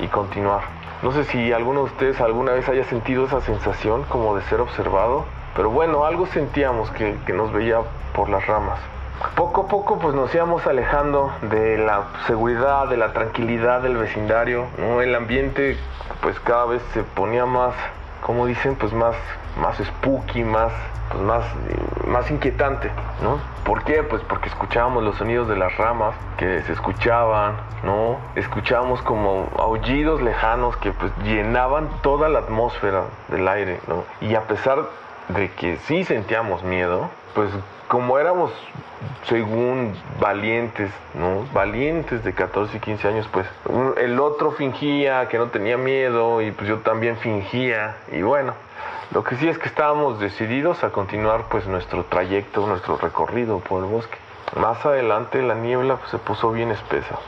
y 0.01 0.09
continuar. 0.09 0.78
No 1.03 1.13
sé 1.13 1.25
si 1.25 1.53
alguno 1.53 1.81
de 1.81 1.87
ustedes 1.87 2.21
alguna 2.21 2.53
vez 2.53 2.69
haya 2.69 2.85
sentido 2.85 3.27
esa 3.27 3.41
sensación 3.41 4.03
como 4.05 4.35
de 4.35 4.43
ser 4.43 4.61
observado, 4.61 5.27
pero 5.55 5.71
bueno, 5.71 6.05
algo 6.05 6.27
sentíamos 6.27 6.91
que, 6.91 7.17
que 7.25 7.33
nos 7.33 7.53
veía 7.53 7.79
por 8.15 8.29
las 8.29 8.47
ramas. 8.47 8.81
Poco 9.37 9.63
a 9.63 9.69
poco 9.69 9.99
pues 9.99 10.15
nos 10.15 10.35
íbamos 10.35 10.67
alejando 10.67 11.33
de 11.43 11.79
la 11.79 12.05
seguridad, 12.27 12.89
de 12.89 12.97
la 12.97 13.13
tranquilidad 13.13 13.81
del 13.83 13.97
vecindario, 13.97 14.67
¿no? 14.77 15.01
El 15.01 15.15
ambiente 15.15 15.77
pues 16.21 16.39
cada 16.41 16.67
vez 16.67 16.83
se 16.93 17.03
ponía 17.03 17.47
más, 17.47 17.75
como 18.21 18.47
dicen, 18.47 18.75
pues 18.75 18.93
más, 18.93 19.15
más 19.61 19.77
spooky, 19.79 20.43
más, 20.43 20.73
pues 21.11 21.23
más, 21.23 21.45
más 22.07 22.31
inquietante, 22.31 22.91
¿no? 23.23 23.39
¿Por 23.65 23.85
qué? 23.85 24.03
Pues 24.03 24.23
porque 24.23 24.49
escuchábamos 24.49 25.03
los 25.03 25.17
sonidos 25.17 25.49
de 25.49 25.57
las 25.57 25.77
ramas 25.77 26.15
que 26.37 26.63
se 26.63 26.73
escuchaban, 26.73 27.57
¿no? 27.83 28.19
Escuchábamos 28.35 29.03
como 29.03 29.49
aullidos 29.59 30.23
lejanos 30.23 30.77
que 30.77 30.93
pues 30.93 31.13
llenaban 31.25 31.89
toda 32.03 32.29
la 32.29 32.41
atmósfera 32.41 33.05
del 33.29 33.47
aire, 33.49 33.81
¿no? 33.89 34.05
Y 34.21 34.35
a 34.35 34.43
pesar 34.43 34.87
de 35.29 35.51
que 35.53 35.77
sí 35.79 36.05
sentíamos 36.05 36.63
miedo, 36.63 37.11
pues 37.35 37.51
como 37.89 38.19
éramos 38.19 38.53
según 39.29 39.95
valientes, 40.21 40.91
¿no? 41.15 41.47
Valientes 41.53 42.25
de 42.25 42.33
14 42.33 42.77
y 42.77 42.81
15 42.81 43.09
años, 43.09 43.29
pues 43.33 43.47
el 43.99 44.19
otro 44.21 44.53
fingía 44.53 45.29
que 45.29 45.39
no 45.39 45.47
tenía 45.47 45.77
miedo 45.77 46.41
y 46.41 46.51
pues 46.51 46.69
yo 46.69 46.79
también 46.79 47.17
fingía 47.17 47.97
y 48.13 48.23
bueno, 48.23 48.55
lo 49.11 49.25
que 49.25 49.37
sí 49.37 49.49
es 49.49 49.59
que 49.59 49.69
estábamos 49.69 50.21
decididos 50.21 50.85
a 50.85 50.91
continuar 50.91 51.45
pues 51.51 51.67
nuestro 51.67 52.05
trayecto, 52.05 52.67
nuestro 52.67 52.97
recorrido 52.97 53.59
por 53.61 53.85
el 53.85 53.91
bosque. 53.91 54.17
Más 54.57 54.85
adelante 54.85 55.43
la 55.43 55.55
niebla 55.55 55.97
pues, 55.97 56.11
se 56.11 56.19
puso 56.19 56.53
bien 56.53 56.71
espesa 56.71 57.19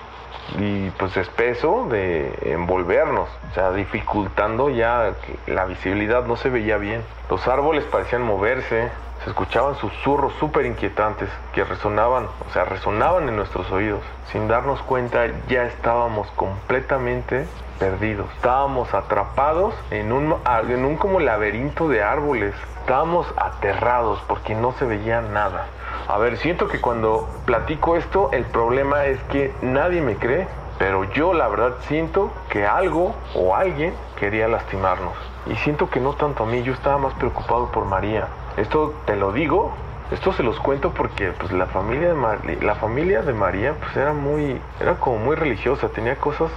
y 0.59 0.91
pues 0.91 1.17
espeso 1.17 1.87
de 1.89 2.33
envolvernos, 2.43 3.29
o 3.51 3.55
sea, 3.55 3.73
dificultando 3.73 4.69
ya 4.69 5.13
que 5.23 5.53
la 5.53 5.65
visibilidad 5.65 6.25
no 6.25 6.37
se 6.37 6.51
veía 6.51 6.77
bien. 6.77 7.03
Los 7.29 7.47
árboles 7.47 7.85
parecían 7.85 8.23
moverse, 8.23 8.91
se 9.25 9.31
escuchaban 9.31 9.77
susurros 9.77 10.33
súper 10.41 10.65
inquietantes 10.65 11.29
que 11.53 11.65
resonaban, 11.65 12.27
o 12.49 12.53
sea, 12.53 12.65
resonaban 12.65 13.29
en 13.29 13.37
nuestros 13.37 13.71
oídos. 13.71 14.01
Sin 14.33 14.49
darnos 14.49 14.81
cuenta 14.83 15.27
ya 15.49 15.65
estábamos 15.65 16.31
completamente 16.33 17.47
perdidos. 17.79 18.31
Estábamos 18.37 18.95
atrapados 18.95 19.75
en 19.91 20.13
un, 20.13 20.37
en 20.69 20.85
un 20.85 20.97
como 20.97 21.21
laberinto 21.21 21.89
de 21.89 22.03
árboles. 22.03 22.55
Estábamos 22.81 23.27
aterrados 23.37 24.23
porque 24.27 24.55
no 24.55 24.73
se 24.73 24.87
veía 24.87 25.21
nada. 25.21 25.67
A 26.09 26.19
ver, 26.19 26.39
siento 26.39 26.69
que 26.69 26.81
cuando 26.81 27.29
platico 27.45 27.97
esto, 27.97 28.31
el 28.33 28.45
problema 28.45 29.05
es 29.05 29.21
que 29.25 29.53
nadie 29.61 30.01
me 30.01 30.17
cree, 30.17 30.49
pero 30.79 31.05
yo 31.05 31.35
la 31.35 31.47
verdad 31.49 31.75
siento 31.89 32.31
que 32.49 32.67
algo 32.67 33.15
o 33.35 33.55
alguien 33.55 33.95
quería 34.17 34.49
lastimarnos. 34.49 35.15
Y 35.47 35.57
siento 35.57 35.91
que 35.91 36.01
no 36.01 36.15
tanto 36.15 36.45
a 36.45 36.47
mí, 36.47 36.63
yo 36.63 36.73
estaba 36.73 36.99
más 36.99 37.15
preocupado 37.15 37.71
por 37.71 37.85
María. 37.85 38.29
Esto 38.61 38.95
te 39.07 39.17
lo 39.17 39.33
digo, 39.33 39.73
esto 40.11 40.33
se 40.33 40.43
los 40.43 40.61
cuento 40.61 40.93
porque 40.93 41.33
pues 41.33 41.51
la 41.51 41.67
familia 41.67 42.13
de 42.13 42.61
la 42.61 42.75
familia 42.75 43.23
de 43.23 43.33
María 43.33 43.75
pues 43.81 43.97
era 43.97 44.13
muy 44.13 44.61
era 44.79 44.97
como 44.97 45.17
muy 45.17 45.35
religiosa, 45.35 45.89
tenía 45.89 46.17
cosas 46.17 46.51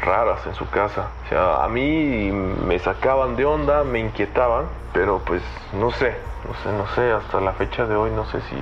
raras 0.00 0.46
en 0.46 0.54
su 0.54 0.66
casa. 0.70 1.08
O 1.26 1.28
sea, 1.28 1.62
a 1.62 1.68
mí 1.68 2.30
me 2.32 2.78
sacaban 2.78 3.36
de 3.36 3.44
onda, 3.44 3.84
me 3.84 3.98
inquietaban, 3.98 4.66
pero 4.94 5.18
pues 5.18 5.42
no 5.74 5.90
sé, 5.90 6.16
no 6.48 6.54
sé, 6.54 6.72
no 6.72 6.86
sé, 6.94 7.12
hasta 7.12 7.40
la 7.42 7.52
fecha 7.52 7.84
de 7.84 7.94
hoy 7.94 8.10
no 8.10 8.24
sé 8.24 8.40
si 8.40 8.56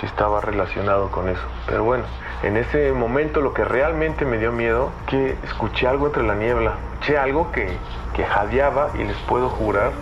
si 0.00 0.06
estaba 0.06 0.40
relacionado 0.40 1.10
con 1.10 1.28
eso. 1.28 1.44
Pero 1.66 1.84
bueno, 1.84 2.04
en 2.42 2.56
ese 2.56 2.92
momento 2.92 3.40
lo 3.40 3.52
que 3.52 3.64
realmente 3.64 4.24
me 4.24 4.38
dio 4.38 4.50
miedo, 4.50 4.90
que 5.06 5.36
escuché 5.42 5.86
algo 5.86 6.06
entre 6.06 6.22
la 6.22 6.34
niebla. 6.34 6.76
Escuché 6.94 7.18
algo 7.18 7.52
que, 7.52 7.76
que 8.14 8.24
jadeaba 8.24 8.90
y 8.94 9.04
les 9.04 9.16
puedo 9.28 9.50
jurar 9.50 9.92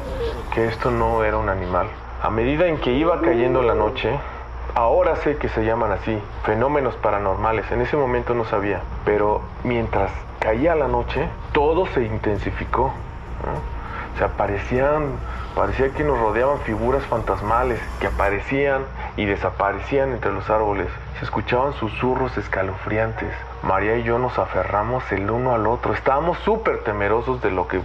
que 0.55 0.67
esto 0.67 0.91
no 0.91 1.25
era 1.25 1.37
un 1.37 1.49
animal. 1.49 1.89
A 2.23 2.31
medida 2.31 2.69
en 2.69 2.79
que 2.79 2.93
iba 2.93 3.21
cayendo 3.21 3.63
la 3.63 3.75
noche, 3.75 4.17
ahora 4.77 5.17
sé 5.17 5.39
que 5.39 5.49
se 5.49 5.65
llaman 5.65 5.91
así, 5.91 6.17
fenómenos 6.45 6.95
paranormales. 6.95 7.69
En 7.73 7.81
ese 7.81 7.97
momento 7.97 8.33
no 8.33 8.45
sabía, 8.45 8.81
pero 9.05 9.41
mientras 9.65 10.13
caía 10.39 10.77
la 10.77 10.87
noche, 10.87 11.29
todo 11.51 11.85
se 11.87 12.05
intensificó. 12.05 12.93
¿no? 13.45 14.15
O 14.15 14.19
sea, 14.19 14.29
parecían, 14.37 15.19
parecía 15.57 15.91
que 15.91 16.05
nos 16.05 16.17
rodeaban 16.17 16.61
figuras 16.61 17.05
fantasmales 17.07 17.81
que 17.99 18.07
aparecían 18.07 18.85
y 19.17 19.25
desaparecían 19.25 20.13
entre 20.13 20.31
los 20.31 20.49
árboles. 20.49 20.87
Se 21.19 21.25
escuchaban 21.25 21.73
susurros 21.73 22.39
escalofriantes. 22.39 23.33
María 23.65 23.97
y 23.97 24.05
yo 24.05 24.21
nos 24.21 24.39
aferramos 24.39 25.03
el 25.11 25.29
uno 25.29 25.55
al 25.55 25.67
otro. 25.67 25.93
Estábamos 25.93 26.39
súper 26.45 26.85
temerosos 26.85 27.43
de 27.43 27.51
lo 27.51 27.67
que 27.67 27.81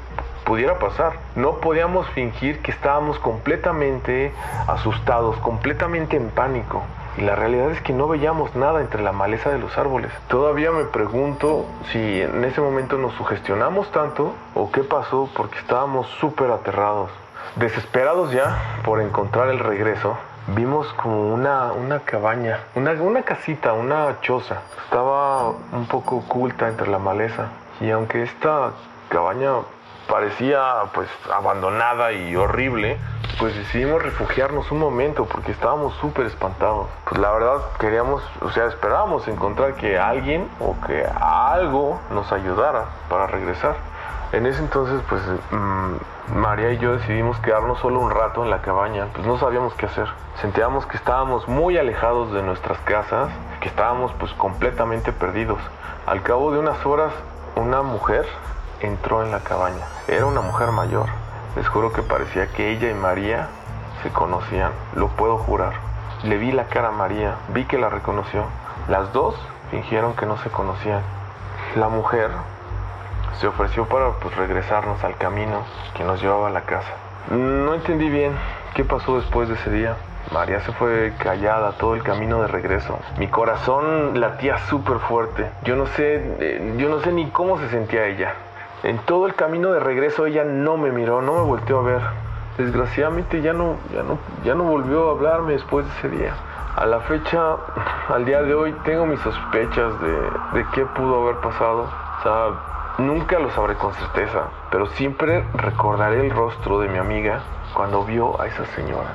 pudiera 0.48 0.80
pasar. 0.80 1.12
No 1.36 1.58
podíamos 1.58 2.08
fingir 2.12 2.62
que 2.62 2.72
estábamos 2.72 3.20
completamente 3.20 4.32
asustados, 4.68 5.36
completamente 5.40 6.16
en 6.16 6.30
pánico. 6.30 6.84
Y 7.18 7.22
la 7.22 7.36
realidad 7.36 7.72
es 7.72 7.82
que 7.82 7.92
no 7.92 8.08
veíamos 8.08 8.56
nada 8.56 8.80
entre 8.80 9.04
la 9.04 9.12
maleza 9.12 9.50
de 9.50 9.60
los 9.60 9.78
árboles. 9.78 10.10
Todavía 10.30 10.72
me 10.72 10.86
pregunto 10.86 11.66
si 11.92 12.22
en 12.22 12.46
ese 12.46 12.62
momento 12.62 12.98
nos 12.98 13.14
sugestionamos 13.16 13.92
tanto 13.92 14.34
o 14.56 14.72
qué 14.72 14.84
pasó 14.84 15.30
porque 15.36 15.60
estábamos 15.60 16.08
súper 16.22 16.50
aterrados. 16.50 17.10
Desesperados 17.58 18.32
ya 18.32 18.80
por 18.86 19.02
encontrar 19.02 19.50
el 19.50 19.60
regreso, 19.60 20.16
vimos 20.56 20.88
como 20.94 21.34
una, 21.34 21.74
una 21.74 22.00
cabaña, 22.00 22.60
una, 22.76 22.92
una 22.94 23.24
casita, 23.24 23.74
una 23.74 24.22
choza. 24.22 24.62
Estaba 24.86 25.50
un 25.50 25.88
poco 25.90 26.18
oculta 26.18 26.70
entre 26.70 26.88
la 26.88 27.00
maleza. 27.00 27.48
Y 27.82 27.90
aunque 27.90 28.24
esta 28.24 28.72
cabaña 29.10 29.52
parecía 30.08 30.84
pues 30.93 31.10
abandonada 31.34 32.12
y 32.12 32.36
horrible, 32.36 32.98
pues 33.39 33.56
decidimos 33.56 34.02
refugiarnos 34.02 34.72
un 34.72 34.80
momento 34.80 35.26
porque 35.26 35.52
estábamos 35.52 35.93
súper 35.96 36.26
espantados. 36.26 36.88
Pues 37.08 37.22
la 37.22 37.32
verdad 37.32 37.58
queríamos, 37.80 38.24
o 38.41 38.50
sea, 38.50 38.65
esperábamos 38.65 39.28
encontrar 39.28 39.76
que 39.76 40.00
alguien 40.00 40.50
o 40.60 40.76
que 40.86 41.06
algo 41.20 42.00
nos 42.12 42.32
ayudara 42.32 42.86
para 43.10 43.28
regresar. 43.28 43.76
En 44.34 44.46
ese 44.46 44.60
entonces, 44.60 45.02
pues 45.08 45.22
mm, 45.52 46.38
María 46.38 46.72
y 46.74 46.80
yo 46.80 46.93
decidimos 46.98 47.38
quedarnos 47.39 47.80
solo 47.80 48.00
un 48.00 48.12
rato 48.12 48.43
en 48.43 48.50
la 48.50 48.62
cabaña, 48.62 49.08
pues 49.13 49.26
no 49.26 49.38
sabíamos 49.38 49.74
qué 49.76 49.86
hacer. 49.86 50.08
Sentíamos 50.41 50.86
que 50.86 50.98
estábamos 50.98 51.48
muy 51.48 51.78
alejados 51.78 52.34
de 52.34 52.41
nuestras 52.41 52.78
casas, 52.80 53.30
que 53.62 53.70
estábamos 53.70 54.12
pues 54.20 54.34
completamente 54.34 55.13
perdidos. 55.13 55.60
Al 56.06 56.24
cabo 56.24 56.52
de 56.52 56.60
unas 56.60 56.86
horas, 56.86 57.13
una 57.56 57.84
mujer 57.84 58.26
entró 58.82 59.24
en 59.24 59.32
la 59.32 59.40
cabaña. 59.40 59.86
Era 60.08 60.26
una 60.26 60.42
mujer 60.42 60.72
mayor. 60.72 61.08
Les 61.56 61.68
juro 61.68 61.92
que 61.92 62.04
parecía 62.04 62.48
que 62.48 62.72
ella 62.72 62.90
y 62.90 62.94
María 62.94 63.48
se 64.04 64.10
conocían, 64.10 64.72
lo 64.96 65.08
puedo 65.10 65.38
jurar. 65.38 65.74
Le 66.24 66.38
vi 66.38 66.52
la 66.52 66.66
cara 66.66 66.90
a 66.90 66.92
María, 66.92 67.36
vi 67.50 67.66
que 67.66 67.78
la 67.78 67.90
reconoció. 67.90 68.46
Las 68.88 69.12
dos 69.13 69.36
fingieron 69.72 70.16
que 70.16 70.26
no 70.26 70.38
se 70.38 70.50
conocían. 70.50 71.02
La 71.76 71.90
mujer 71.90 72.32
se 73.40 73.48
ofreció 73.48 73.86
para 73.86 74.12
pues, 74.13 74.36
regresarnos 74.36 75.04
al 75.04 75.18
camino 75.18 75.63
que 75.96 76.04
nos 76.04 76.22
llevaba 76.22 76.48
a 76.48 76.52
la 76.52 76.62
casa. 76.62 76.94
No 77.30 77.74
entendí 77.74 78.10
bien 78.10 78.34
qué 78.74 78.86
pasó 78.86 79.18
después 79.18 79.50
de 79.50 79.56
ese 79.56 79.70
día. 79.70 79.96
María 80.32 80.60
se 80.62 80.74
fue 80.74 81.13
callada 81.18 81.74
todo 81.74 81.96
el 81.96 82.04
camino 82.04 82.42
de 82.42 82.48
regreso. 82.48 83.00
Mi 83.18 83.28
corazón 83.28 84.20
latía 84.20 84.58
súper 84.70 85.00
fuerte. 85.00 85.50
Yo 85.63 85.76
no 85.76 85.86
sé, 85.88 86.36
eh, 86.40 86.76
yo 86.78 86.90
no 86.90 87.00
sé 87.02 87.12
ni 87.12 87.30
cómo 87.30 87.58
se 87.60 87.70
sentía 87.70 88.06
ella. 88.06 88.34
En 88.84 89.00
todo 89.00 89.26
el 89.26 89.34
camino 89.34 89.72
de 89.72 89.80
regreso 89.80 90.26
ella 90.26 90.44
no 90.44 90.78
me 90.78 90.92
miró, 90.92 91.22
no 91.22 91.34
me 91.34 91.42
volteó 91.42 91.80
a 91.80 91.84
ver. 91.84 92.02
Desgraciadamente 92.58 93.42
ya 93.42 93.54
no, 93.54 93.78
ya 93.94 94.04
no, 94.04 94.18
ya 94.44 94.56
no 94.56 94.63
volvió 94.63 95.10
a 95.10 95.12
hablarme 95.12 95.54
después 95.54 95.86
de 95.86 95.92
ese 95.98 96.10
día. 96.10 96.34
A 96.76 96.86
la 96.86 97.00
fecha, 97.02 97.56
al 98.10 98.26
día 98.26 98.44
de 98.44 98.54
hoy, 98.54 98.74
tengo 98.84 99.06
mis 99.06 99.20
sospechas 99.22 100.00
de, 100.00 100.12
de 100.60 100.66
qué 100.74 100.86
pudo 100.86 101.24
haber 101.24 101.38
pasado. 101.38 101.90
O 102.20 102.24
sea, 102.24 102.50
nunca 103.00 103.40
lo 103.40 103.50
sabré 103.52 103.76
con 103.76 103.94
certeza, 103.94 104.44
pero 104.70 104.86
siempre 104.88 105.44
recordaré 105.56 106.20
el 106.20 106.32
rostro 106.32 106.80
de 106.80 106.88
mi 106.88 107.00
amiga 107.00 107.42
cuando 107.74 108.04
vio 108.04 108.40
a 108.40 108.48
esa 108.48 108.66
señora. 108.68 109.10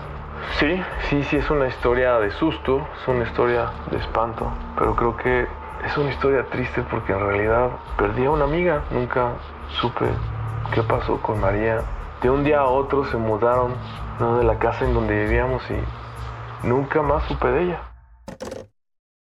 Sí, 0.58 0.82
sí, 1.08 1.22
sí, 1.24 1.36
es 1.36 1.50
una 1.50 1.68
historia 1.68 2.18
de 2.18 2.30
susto, 2.32 2.86
es 3.00 3.08
una 3.08 3.24
historia 3.24 3.70
de 3.90 3.98
espanto, 3.98 4.50
pero 4.76 4.94
creo 4.96 5.16
que 5.16 5.46
es 5.84 5.96
una 5.96 6.12
historia 6.12 6.48
triste 6.50 6.82
porque 6.90 7.12
en 7.12 7.20
realidad 7.20 7.70
perdí 7.98 8.24
a 8.24 8.30
una 8.30 8.44
amiga, 8.44 8.84
nunca 8.90 9.34
supe 9.80 10.06
qué 10.74 10.82
pasó 10.82 11.20
con 11.20 11.40
María. 11.40 11.82
De 12.22 12.30
un 12.30 12.44
día 12.44 12.60
a 12.60 12.66
otro 12.66 13.04
se 13.10 13.16
mudaron 13.16 13.74
¿no? 14.20 14.38
de 14.38 14.44
la 14.44 14.58
casa 14.58 14.84
en 14.84 14.94
donde 14.94 15.24
vivíamos 15.24 15.62
y 15.70 16.66
nunca 16.66 17.02
más 17.02 17.24
supe 17.26 17.48
de 17.48 17.62
ella. 17.64 17.82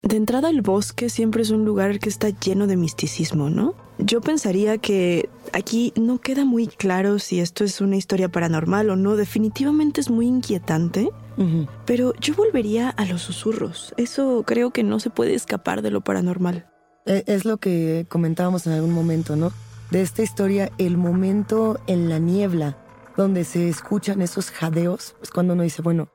De 0.03 0.17
entrada, 0.17 0.51
el 0.51 0.63
bosque 0.63 1.09
siempre 1.09 1.43
es 1.43 1.51
un 1.51 1.65
lugar 1.65 1.99
que 2.01 2.09
está 2.09 2.29
lleno 2.29 2.67
de 2.67 2.77
misticismo, 2.77 3.49
¿no? 3.49 3.75
Yo 4.05 4.21
pensaría 4.21 4.79
que 4.79 5.29
aquí 5.53 5.93
no 5.97 6.19
queda 6.19 6.45
muy 6.45 6.67
claro 6.67 7.19
si 7.19 7.41
esto 7.41 7.65
es 7.65 7.81
una 7.81 7.97
historia 7.97 8.29
paranormal 8.29 8.91
o 8.91 8.97
no. 8.97 9.17
Definitivamente 9.17 10.01
es 10.01 10.11
muy 10.11 10.27
inquietante. 10.27 11.09
Pero 11.87 12.13
yo 12.21 12.35
volvería 12.35 12.91
a 12.91 13.05
los 13.07 13.23
susurros. 13.23 13.95
Eso 13.97 14.45
creo 14.47 14.71
que 14.71 14.83
no 14.83 15.01
se 15.01 15.11
puede 15.11 15.35
escapar 15.35 15.83
de 15.83 15.91
lo 15.91 16.03
paranormal. 16.03 16.67
Eh, 17.07 17.25
Es 17.27 17.45
lo 17.45 17.57
que 17.57 18.07
comentábamos 18.09 18.67
en 18.67 18.75
algún 18.75 18.93
momento, 18.93 19.35
¿no? 19.35 19.51
De 19.91 20.03
esta 20.03 20.23
historia, 20.23 20.71
el 20.79 20.97
momento 20.97 21.81
en 21.87 22.09
la 22.09 22.19
niebla 22.19 22.77
donde 23.17 23.45
se 23.45 23.69
escuchan 23.69 24.23
esos 24.23 24.51
jadeos, 24.51 25.17
es 25.23 25.31
cuando 25.31 25.55
uno 25.55 25.63
dice, 25.63 25.83
bueno, 25.83 26.09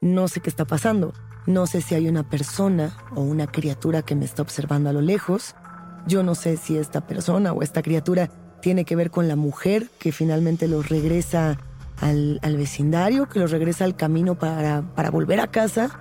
no 0.00 0.28
sé 0.28 0.40
qué 0.40 0.50
está 0.50 0.64
pasando. 0.66 1.12
No 1.46 1.66
sé 1.66 1.80
si 1.80 1.94
hay 1.94 2.08
una 2.08 2.28
persona 2.28 2.96
o 3.14 3.20
una 3.22 3.46
criatura 3.46 4.02
que 4.02 4.14
me 4.14 4.24
está 4.24 4.42
observando 4.42 4.90
a 4.90 4.92
lo 4.92 5.02
lejos. 5.02 5.54
Yo 6.06 6.22
no 6.22 6.34
sé 6.34 6.56
si 6.56 6.76
esta 6.76 7.06
persona 7.06 7.52
o 7.52 7.62
esta 7.62 7.82
criatura 7.82 8.28
tiene 8.60 8.84
que 8.84 8.96
ver 8.96 9.10
con 9.10 9.28
la 9.28 9.36
mujer 9.36 9.88
que 9.98 10.12
finalmente 10.12 10.68
los 10.68 10.88
regresa 10.88 11.58
al, 12.00 12.40
al 12.42 12.56
vecindario, 12.56 13.28
que 13.28 13.38
los 13.38 13.50
regresa 13.50 13.84
al 13.84 13.96
camino 13.96 14.38
para, 14.38 14.82
para 14.94 15.10
volver 15.10 15.40
a 15.40 15.48
casa. 15.48 16.00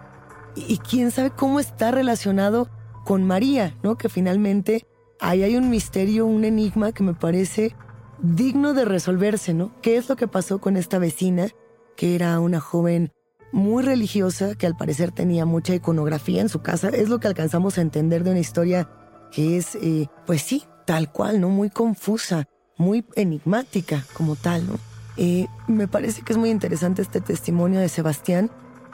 Y, 0.56 0.78
quién 0.78 1.12
sabe 1.12 1.32
cómo 1.32 1.60
está 1.60 1.92
relacionado 1.92 2.70
con 3.06 3.24
María, 3.26 3.76
¿no? 3.82 3.98
Que 3.98 4.08
finalmente 4.08 4.86
ahí 5.20 5.44
hay 5.44 5.56
un 5.56 5.70
misterio, 5.70 6.26
un 6.26 6.46
enigma 6.46 6.92
que 6.92 7.04
me 7.04 7.14
parece 7.14 7.76
digno 8.22 8.74
de 8.74 8.86
resolverse, 8.86 9.54
¿no? 9.54 9.72
¿Qué 9.82 9.98
es 9.98 10.08
lo 10.10 10.16
que 10.16 10.28
pasó 10.28 10.60
con 10.60 10.78
esta 10.78 11.00
vecina, 11.00 11.48
que 11.96 12.16
era 12.16 12.40
una 12.40 12.60
joven 12.60 13.12
muy 13.52 13.84
religiosa, 13.84 14.56
que 14.56 14.68
al 14.68 14.78
parecer 14.78 15.12
tenía 15.12 15.46
mucha 15.46 15.74
iconografía 15.74 16.42
en 16.42 16.50
su 16.50 16.62
casa? 16.62 16.90
Es 16.90 17.10
lo 17.10 17.20
que 17.20 17.28
alcanzamos 17.28 17.78
a 17.78 17.82
entender 17.82 18.24
de 18.24 18.32
una 18.32 18.40
historia 18.40 18.90
que 19.34 19.58
es, 19.58 19.76
eh, 19.76 20.08
pues 20.26 20.44
sí, 20.44 20.64
tal 20.86 21.12
cual, 21.12 21.42
¿no? 21.42 21.50
Muy 21.50 21.70
confusa, 21.70 22.48
muy 22.78 23.04
enigmática 23.16 24.06
como 24.14 24.36
tal, 24.36 24.68
¿no? 24.68 24.76
Eh, 25.18 25.48
me 25.68 25.88
parece 25.88 26.22
que 26.22 26.34
es 26.34 26.38
muy 26.38 26.50
interesante 26.50 27.02
este 27.02 27.22
testimonio 27.22 27.80
de 27.80 27.90
Sebastián, 27.90 28.52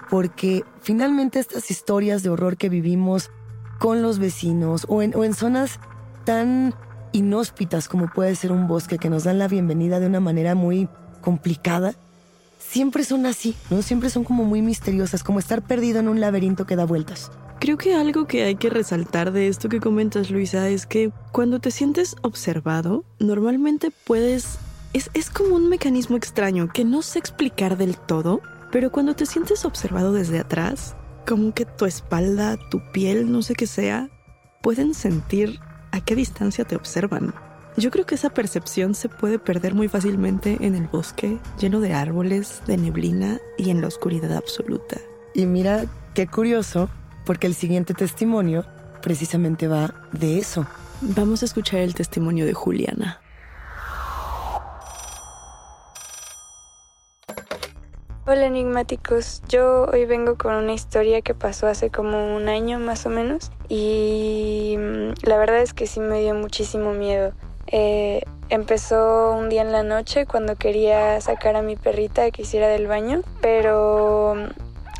porque 0.09 0.63
finalmente 0.81 1.39
estas 1.39 1.69
historias 1.69 2.23
de 2.23 2.29
horror 2.29 2.57
que 2.57 2.69
vivimos 2.69 3.29
con 3.79 4.01
los 4.01 4.19
vecinos 4.19 4.85
o 4.89 5.01
en, 5.01 5.15
o 5.15 5.23
en 5.23 5.33
zonas 5.33 5.79
tan 6.25 6.73
inhóspitas 7.11 7.87
como 7.87 8.07
puede 8.07 8.35
ser 8.35 8.51
un 8.51 8.67
bosque 8.67 8.97
que 8.97 9.09
nos 9.09 9.23
dan 9.23 9.39
la 9.39 9.47
bienvenida 9.47 9.99
de 9.99 10.07
una 10.07 10.19
manera 10.19 10.55
muy 10.55 10.87
complicada, 11.21 11.93
siempre 12.59 13.03
son 13.03 13.25
así, 13.25 13.55
¿no? 13.69 13.81
Siempre 13.81 14.09
son 14.09 14.23
como 14.23 14.43
muy 14.43 14.61
misteriosas, 14.61 15.23
como 15.23 15.39
estar 15.39 15.61
perdido 15.61 15.99
en 15.99 16.07
un 16.07 16.19
laberinto 16.21 16.65
que 16.65 16.75
da 16.75 16.85
vueltas. 16.85 17.31
Creo 17.59 17.77
que 17.77 17.93
algo 17.93 18.25
que 18.25 18.43
hay 18.43 18.55
que 18.55 18.69
resaltar 18.69 19.33
de 19.33 19.49
esto 19.49 19.67
que 19.67 19.81
comentas, 19.81 20.31
Luisa, 20.31 20.69
es 20.69 20.85
que 20.85 21.11
cuando 21.33 21.59
te 21.59 21.71
sientes 21.71 22.15
observado, 22.21 23.03
normalmente 23.19 23.91
puedes... 24.05 24.59
Es, 24.93 25.11
es 25.13 25.29
como 25.29 25.55
un 25.55 25.67
mecanismo 25.67 26.15
extraño 26.15 26.69
que 26.73 26.85
no 26.85 27.01
sé 27.01 27.19
explicar 27.19 27.77
del 27.77 27.97
todo, 27.97 28.41
pero 28.71 28.91
cuando 28.91 29.13
te 29.13 29.25
sientes 29.25 29.65
observado 29.65 30.13
desde 30.13 30.39
atrás, 30.39 30.95
como 31.27 31.53
que 31.53 31.65
tu 31.65 31.85
espalda, 31.85 32.57
tu 32.71 32.81
piel, 32.91 33.29
no 33.29 33.41
sé 33.41 33.55
qué 33.55 33.67
sea, 33.67 34.09
pueden 34.61 34.93
sentir 34.93 35.59
a 35.91 35.99
qué 35.99 36.15
distancia 36.15 36.63
te 36.63 36.77
observan. 36.77 37.33
Yo 37.77 37.91
creo 37.91 38.05
que 38.05 38.15
esa 38.15 38.29
percepción 38.29 38.95
se 38.95 39.09
puede 39.09 39.37
perder 39.37 39.75
muy 39.75 39.89
fácilmente 39.89 40.57
en 40.61 40.75
el 40.75 40.87
bosque, 40.87 41.39
lleno 41.59 41.81
de 41.81 41.93
árboles, 41.93 42.61
de 42.67 42.77
neblina 42.77 43.39
y 43.57 43.69
en 43.69 43.81
la 43.81 43.87
oscuridad 43.87 44.35
absoluta. 44.35 44.97
Y 45.33 45.45
mira, 45.45 45.85
qué 46.13 46.25
curioso, 46.25 46.89
porque 47.29 47.45
el 47.45 47.53
siguiente 47.53 47.93
testimonio 47.93 48.65
precisamente 49.03 49.67
va 49.67 49.93
de 50.11 50.39
eso. 50.39 50.65
Vamos 50.99 51.43
a 51.43 51.45
escuchar 51.45 51.81
el 51.81 51.93
testimonio 51.93 52.43
de 52.43 52.55
Juliana. 52.55 53.21
Hola 58.25 58.47
enigmáticos, 58.47 59.43
yo 59.47 59.85
hoy 59.93 60.05
vengo 60.05 60.39
con 60.39 60.55
una 60.55 60.73
historia 60.73 61.21
que 61.21 61.35
pasó 61.35 61.67
hace 61.67 61.91
como 61.91 62.35
un 62.35 62.49
año 62.49 62.79
más 62.79 63.05
o 63.05 63.09
menos 63.09 63.51
y 63.67 64.77
mm, 64.79 65.27
la 65.27 65.37
verdad 65.37 65.61
es 65.61 65.75
que 65.75 65.85
sí 65.85 65.99
me 65.99 66.21
dio 66.21 66.33
muchísimo 66.33 66.93
miedo. 66.93 67.33
Eh, 67.67 68.23
empezó 68.49 69.33
un 69.33 69.49
día 69.49 69.61
en 69.61 69.71
la 69.71 69.83
noche 69.83 70.25
cuando 70.25 70.55
quería 70.55 71.21
sacar 71.21 71.55
a 71.55 71.61
mi 71.61 71.75
perrita 71.75 72.31
que 72.31 72.41
hiciera 72.41 72.69
del 72.69 72.87
baño, 72.87 73.21
pero 73.39 74.33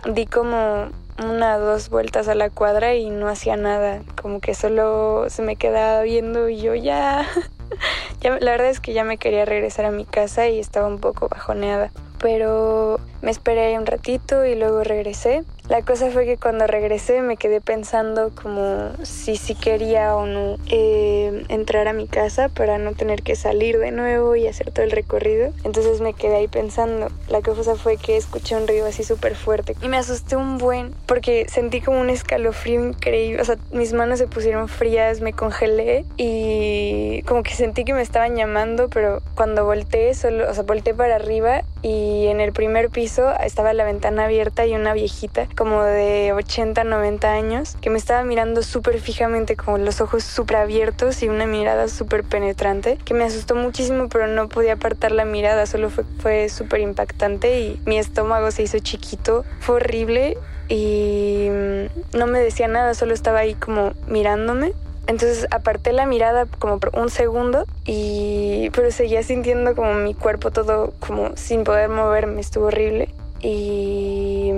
mm, 0.05 0.13
di 0.13 0.27
como 0.27 0.91
una 1.23 1.57
dos 1.57 1.89
vueltas 1.89 2.27
a 2.27 2.35
la 2.35 2.49
cuadra 2.49 2.95
y 2.95 3.09
no 3.09 3.27
hacía 3.27 3.55
nada, 3.55 4.01
como 4.21 4.39
que 4.39 4.53
solo 4.53 5.29
se 5.29 5.41
me 5.41 5.55
quedaba 5.55 6.01
viendo 6.01 6.49
y 6.49 6.61
yo 6.61 6.75
ya, 6.75 7.27
ya 8.21 8.37
la 8.39 8.51
verdad 8.51 8.69
es 8.69 8.79
que 8.79 8.93
ya 8.93 9.03
me 9.03 9.17
quería 9.17 9.45
regresar 9.45 9.85
a 9.85 9.91
mi 9.91 10.05
casa 10.05 10.47
y 10.47 10.59
estaba 10.59 10.87
un 10.87 10.99
poco 10.99 11.27
bajoneada 11.29 11.91
pero 12.19 12.99
me 13.21 13.31
esperé 13.31 13.77
un 13.77 13.85
ratito 13.85 14.45
y 14.45 14.55
luego 14.55 14.83
regresé. 14.83 15.43
La 15.69 15.83
cosa 15.83 16.09
fue 16.09 16.25
que 16.25 16.37
cuando 16.37 16.65
regresé 16.65 17.21
me 17.21 17.37
quedé 17.37 17.61
pensando 17.61 18.31
como 18.33 18.89
si 19.03 19.35
sí 19.35 19.53
quería 19.53 20.15
o 20.15 20.25
no 20.25 20.57
eh, 20.67 21.45
entrar 21.47 21.87
a 21.87 21.93
mi 21.93 22.07
casa 22.07 22.49
para 22.49 22.79
no 22.79 22.93
tener 22.93 23.21
que 23.21 23.35
salir 23.35 23.77
de 23.77 23.91
nuevo 23.91 24.35
y 24.35 24.47
hacer 24.47 24.71
todo 24.71 24.83
el 24.83 24.89
recorrido. 24.89 25.53
Entonces 25.63 26.01
me 26.01 26.13
quedé 26.13 26.37
ahí 26.37 26.47
pensando. 26.47 27.09
La 27.27 27.43
cosa 27.43 27.75
fue 27.75 27.97
que 27.97 28.17
escuché 28.17 28.55
un 28.55 28.67
ruido 28.67 28.87
así 28.87 29.03
súper 29.03 29.35
fuerte 29.35 29.75
y 29.79 29.89
me 29.89 29.97
asusté 29.97 30.35
un 30.35 30.57
buen 30.57 30.95
porque 31.05 31.45
sentí 31.47 31.81
como 31.81 32.01
un 32.01 32.09
escalofrío 32.09 32.83
increíble. 32.83 33.39
O 33.39 33.45
sea, 33.45 33.57
mis 33.71 33.93
manos 33.93 34.17
se 34.17 34.25
pusieron 34.25 34.69
frías, 34.69 35.21
me 35.21 35.33
congelé 35.33 36.03
y 36.17 37.21
como 37.27 37.43
que 37.43 37.53
sentí 37.53 37.85
que 37.85 37.93
me 37.93 38.01
estaban 38.01 38.35
llamando, 38.35 38.89
pero 38.89 39.21
cuando 39.35 39.65
volteé, 39.65 40.15
solo, 40.15 40.49
o 40.49 40.53
sea, 40.55 40.63
volteé 40.63 40.95
para 40.95 41.17
arriba 41.17 41.61
y 41.83 42.25
en 42.25 42.41
el 42.41 42.53
primer 42.53 42.89
piso 42.89 43.31
estaba 43.39 43.71
la 43.73 43.83
ventana 43.83 44.25
abierta 44.25 44.65
y 44.65 44.73
una 44.73 44.93
viejita 44.93 45.47
como 45.59 45.83
de 45.83 46.31
80, 46.31 46.85
90 46.85 47.33
años 47.33 47.75
que 47.81 47.89
me 47.89 47.97
estaba 47.97 48.23
mirando 48.23 48.63
súper 48.63 49.01
fijamente 49.01 49.57
con 49.57 49.83
los 49.83 49.99
ojos 49.99 50.23
súper 50.23 50.55
abiertos 50.55 51.21
y 51.21 51.27
una 51.27 51.45
mirada 51.47 51.89
súper 51.89 52.23
penetrante 52.23 52.97
que 53.03 53.13
me 53.13 53.25
asustó 53.25 53.55
muchísimo 53.55 54.07
pero 54.07 54.27
no 54.27 54.47
podía 54.47 54.73
apartar 54.73 55.11
la 55.11 55.25
mirada, 55.25 55.65
solo 55.65 55.89
fue, 55.89 56.05
fue 56.21 56.47
súper 56.47 56.79
impactante 56.79 57.59
y 57.59 57.81
mi 57.85 57.97
estómago 57.99 58.51
se 58.51 58.63
hizo 58.63 58.79
chiquito, 58.79 59.43
fue 59.59 59.75
horrible 59.75 60.37
y 60.69 61.49
mm, 61.49 62.17
no 62.17 62.27
me 62.27 62.39
decía 62.39 62.69
nada, 62.69 62.93
solo 62.93 63.13
estaba 63.13 63.39
ahí 63.39 63.53
como 63.53 63.91
mirándome 64.07 64.71
entonces 65.07 65.45
aparté 65.51 65.91
la 65.91 66.05
mirada 66.05 66.45
como 66.45 66.79
por 66.79 66.97
un 66.97 67.09
segundo 67.09 67.65
y 67.83 68.69
pero 68.69 68.91
seguía 68.91 69.23
sintiendo 69.23 69.75
como 69.75 69.95
mi 69.95 70.13
cuerpo 70.13 70.51
todo 70.51 70.93
como 70.99 71.35
sin 71.35 71.65
poder 71.65 71.89
moverme, 71.89 72.39
estuvo 72.39 72.67
horrible. 72.67 73.09
Y 73.41 74.51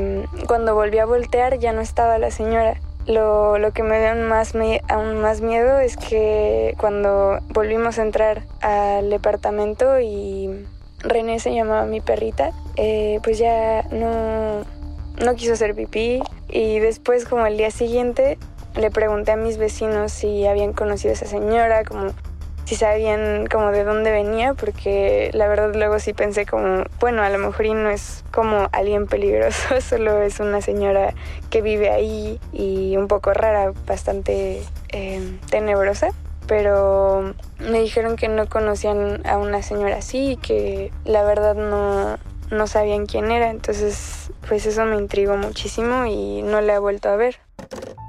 cuando 0.47 0.75
volví 0.75 0.99
a 0.99 1.05
voltear 1.05 1.59
ya 1.59 1.73
no 1.73 1.81
estaba 1.81 2.17
la 2.17 2.31
señora. 2.31 2.79
Lo, 3.07 3.57
lo 3.57 3.71
que 3.71 3.81
me 3.83 3.99
dio 3.99 4.09
aún 4.09 4.27
más, 4.27 4.53
aún 4.87 5.21
más 5.21 5.41
miedo 5.41 5.79
es 5.79 5.97
que 5.97 6.75
cuando 6.79 7.39
volvimos 7.49 7.97
a 7.97 8.03
entrar 8.03 8.43
al 8.61 9.09
departamento 9.09 9.99
y 9.99 10.65
René 10.99 11.39
se 11.39 11.53
llamaba 11.53 11.85
mi 11.85 11.99
perrita, 11.99 12.51
eh, 12.75 13.19
pues 13.23 13.39
ya 13.39 13.83
no, 13.91 14.63
no 15.23 15.35
quiso 15.35 15.53
hacer 15.53 15.73
pipí 15.73 16.21
y 16.47 16.79
después 16.79 17.25
como 17.25 17.47
el 17.47 17.57
día 17.57 17.71
siguiente 17.71 18.37
le 18.75 18.91
pregunté 18.91 19.31
a 19.31 19.35
mis 19.35 19.57
vecinos 19.57 20.11
si 20.11 20.45
habían 20.45 20.73
conocido 20.73 21.11
a 21.11 21.13
esa 21.13 21.25
señora, 21.25 21.83
como 21.83 22.11
si 22.65 22.75
sabían 22.75 23.47
como 23.47 23.71
de 23.71 23.83
dónde 23.83 24.11
venía, 24.11 24.53
porque 24.53 25.29
la 25.33 25.47
verdad 25.47 25.73
luego 25.75 25.99
sí 25.99 26.13
pensé 26.13 26.45
como, 26.45 26.83
bueno, 26.99 27.21
a 27.23 27.29
lo 27.29 27.37
mejor 27.37 27.65
no 27.75 27.89
es 27.89 28.23
como 28.31 28.69
alguien 28.71 29.07
peligroso, 29.07 29.81
solo 29.81 30.21
es 30.21 30.39
una 30.39 30.61
señora 30.61 31.13
que 31.49 31.61
vive 31.61 31.89
ahí 31.89 32.39
y 32.51 32.95
un 32.97 33.07
poco 33.07 33.33
rara, 33.33 33.73
bastante 33.85 34.61
eh, 34.89 35.39
tenebrosa. 35.49 36.09
Pero 36.47 37.33
me 37.59 37.79
dijeron 37.79 38.17
que 38.17 38.27
no 38.27 38.49
conocían 38.49 39.25
a 39.25 39.37
una 39.37 39.61
señora 39.61 39.97
así 39.97 40.31
y 40.31 40.37
que 40.37 40.91
la 41.05 41.23
verdad 41.23 41.55
no, 41.55 42.17
no 42.49 42.67
sabían 42.67 43.05
quién 43.05 43.31
era. 43.31 43.51
Entonces, 43.51 44.31
pues 44.47 44.65
eso 44.65 44.83
me 44.85 44.97
intrigó 44.97 45.37
muchísimo 45.37 46.05
y 46.05 46.41
no 46.41 46.59
la 46.59 46.75
he 46.75 46.79
vuelto 46.79 47.07
a 47.07 47.15
ver. 47.15 47.37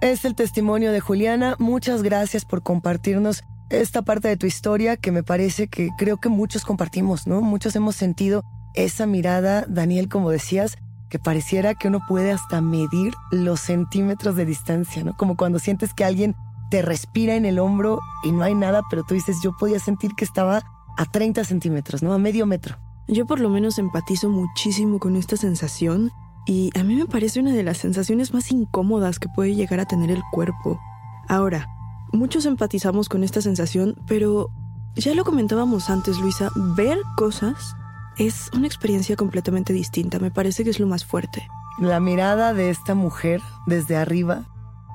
Es 0.00 0.24
el 0.24 0.34
testimonio 0.34 0.90
de 0.90 0.98
Juliana. 0.98 1.54
Muchas 1.60 2.02
gracias 2.02 2.44
por 2.44 2.62
compartirnos 2.62 3.44
esta 3.80 4.02
parte 4.02 4.28
de 4.28 4.36
tu 4.36 4.46
historia 4.46 4.96
que 4.96 5.12
me 5.12 5.22
parece 5.22 5.68
que 5.68 5.90
creo 5.96 6.18
que 6.18 6.28
muchos 6.28 6.64
compartimos, 6.64 7.26
¿no? 7.26 7.40
Muchos 7.40 7.74
hemos 7.74 7.96
sentido 7.96 8.44
esa 8.74 9.06
mirada, 9.06 9.64
Daniel, 9.68 10.08
como 10.08 10.30
decías, 10.30 10.76
que 11.08 11.18
pareciera 11.18 11.74
que 11.74 11.88
uno 11.88 12.00
puede 12.08 12.32
hasta 12.32 12.60
medir 12.60 13.12
los 13.30 13.60
centímetros 13.60 14.36
de 14.36 14.46
distancia, 14.46 15.04
¿no? 15.04 15.16
Como 15.16 15.36
cuando 15.36 15.58
sientes 15.58 15.92
que 15.94 16.04
alguien 16.04 16.34
te 16.70 16.80
respira 16.80 17.34
en 17.34 17.44
el 17.44 17.58
hombro 17.58 18.00
y 18.24 18.32
no 18.32 18.42
hay 18.42 18.54
nada, 18.54 18.82
pero 18.88 19.04
tú 19.04 19.14
dices, 19.14 19.36
yo 19.42 19.52
podía 19.58 19.78
sentir 19.78 20.12
que 20.16 20.24
estaba 20.24 20.62
a 20.96 21.04
30 21.04 21.44
centímetros, 21.44 22.02
¿no? 22.02 22.14
A 22.14 22.18
medio 22.18 22.46
metro. 22.46 22.78
Yo 23.08 23.26
por 23.26 23.40
lo 23.40 23.50
menos 23.50 23.78
empatizo 23.78 24.30
muchísimo 24.30 24.98
con 24.98 25.16
esta 25.16 25.36
sensación 25.36 26.10
y 26.46 26.70
a 26.78 26.82
mí 26.82 26.94
me 26.94 27.06
parece 27.06 27.40
una 27.40 27.52
de 27.52 27.62
las 27.62 27.78
sensaciones 27.78 28.32
más 28.32 28.50
incómodas 28.50 29.18
que 29.18 29.28
puede 29.28 29.54
llegar 29.54 29.80
a 29.80 29.86
tener 29.86 30.10
el 30.10 30.22
cuerpo. 30.32 30.80
Ahora, 31.28 31.68
muchos 32.12 32.46
empatizamos 32.46 33.08
con 33.08 33.24
esta 33.24 33.40
sensación, 33.40 33.96
pero 34.06 34.48
ya 34.94 35.14
lo 35.14 35.24
comentábamos 35.24 35.90
antes, 35.90 36.18
Luisa, 36.18 36.50
ver 36.76 36.98
cosas 37.16 37.74
es 38.18 38.50
una 38.52 38.66
experiencia 38.66 39.16
completamente 39.16 39.72
distinta, 39.72 40.18
me 40.18 40.30
parece 40.30 40.64
que 40.64 40.70
es 40.70 40.80
lo 40.80 40.86
más 40.86 41.04
fuerte. 41.04 41.46
La 41.78 42.00
mirada 42.00 42.52
de 42.52 42.70
esta 42.70 42.94
mujer 42.94 43.40
desde 43.66 43.96
arriba 43.96 44.44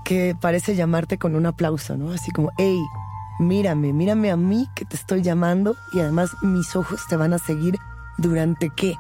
que 0.06 0.36
parece 0.39 0.75
llamarte 0.75 1.17
con 1.17 1.36
un 1.36 1.45
aplauso, 1.45 1.97
¿no? 1.97 2.12
Así 2.12 2.32
como, 2.32 2.51
hey, 2.58 2.80
mírame, 3.39 3.91
mírame 3.91 4.32
a 4.32 4.38
mí 4.38 4.67
que 4.75 4.86
te 4.86 4.95
estoy 4.95 5.21
llamando 5.21 5.75
y 5.93 5.99
además 5.99 6.32
mis 6.43 6.75
ojos 6.75 7.01
te 7.10 7.17
van 7.17 7.34
a 7.34 7.39
seguir 7.39 7.77
durante 8.17 8.69
qué? 8.69 8.95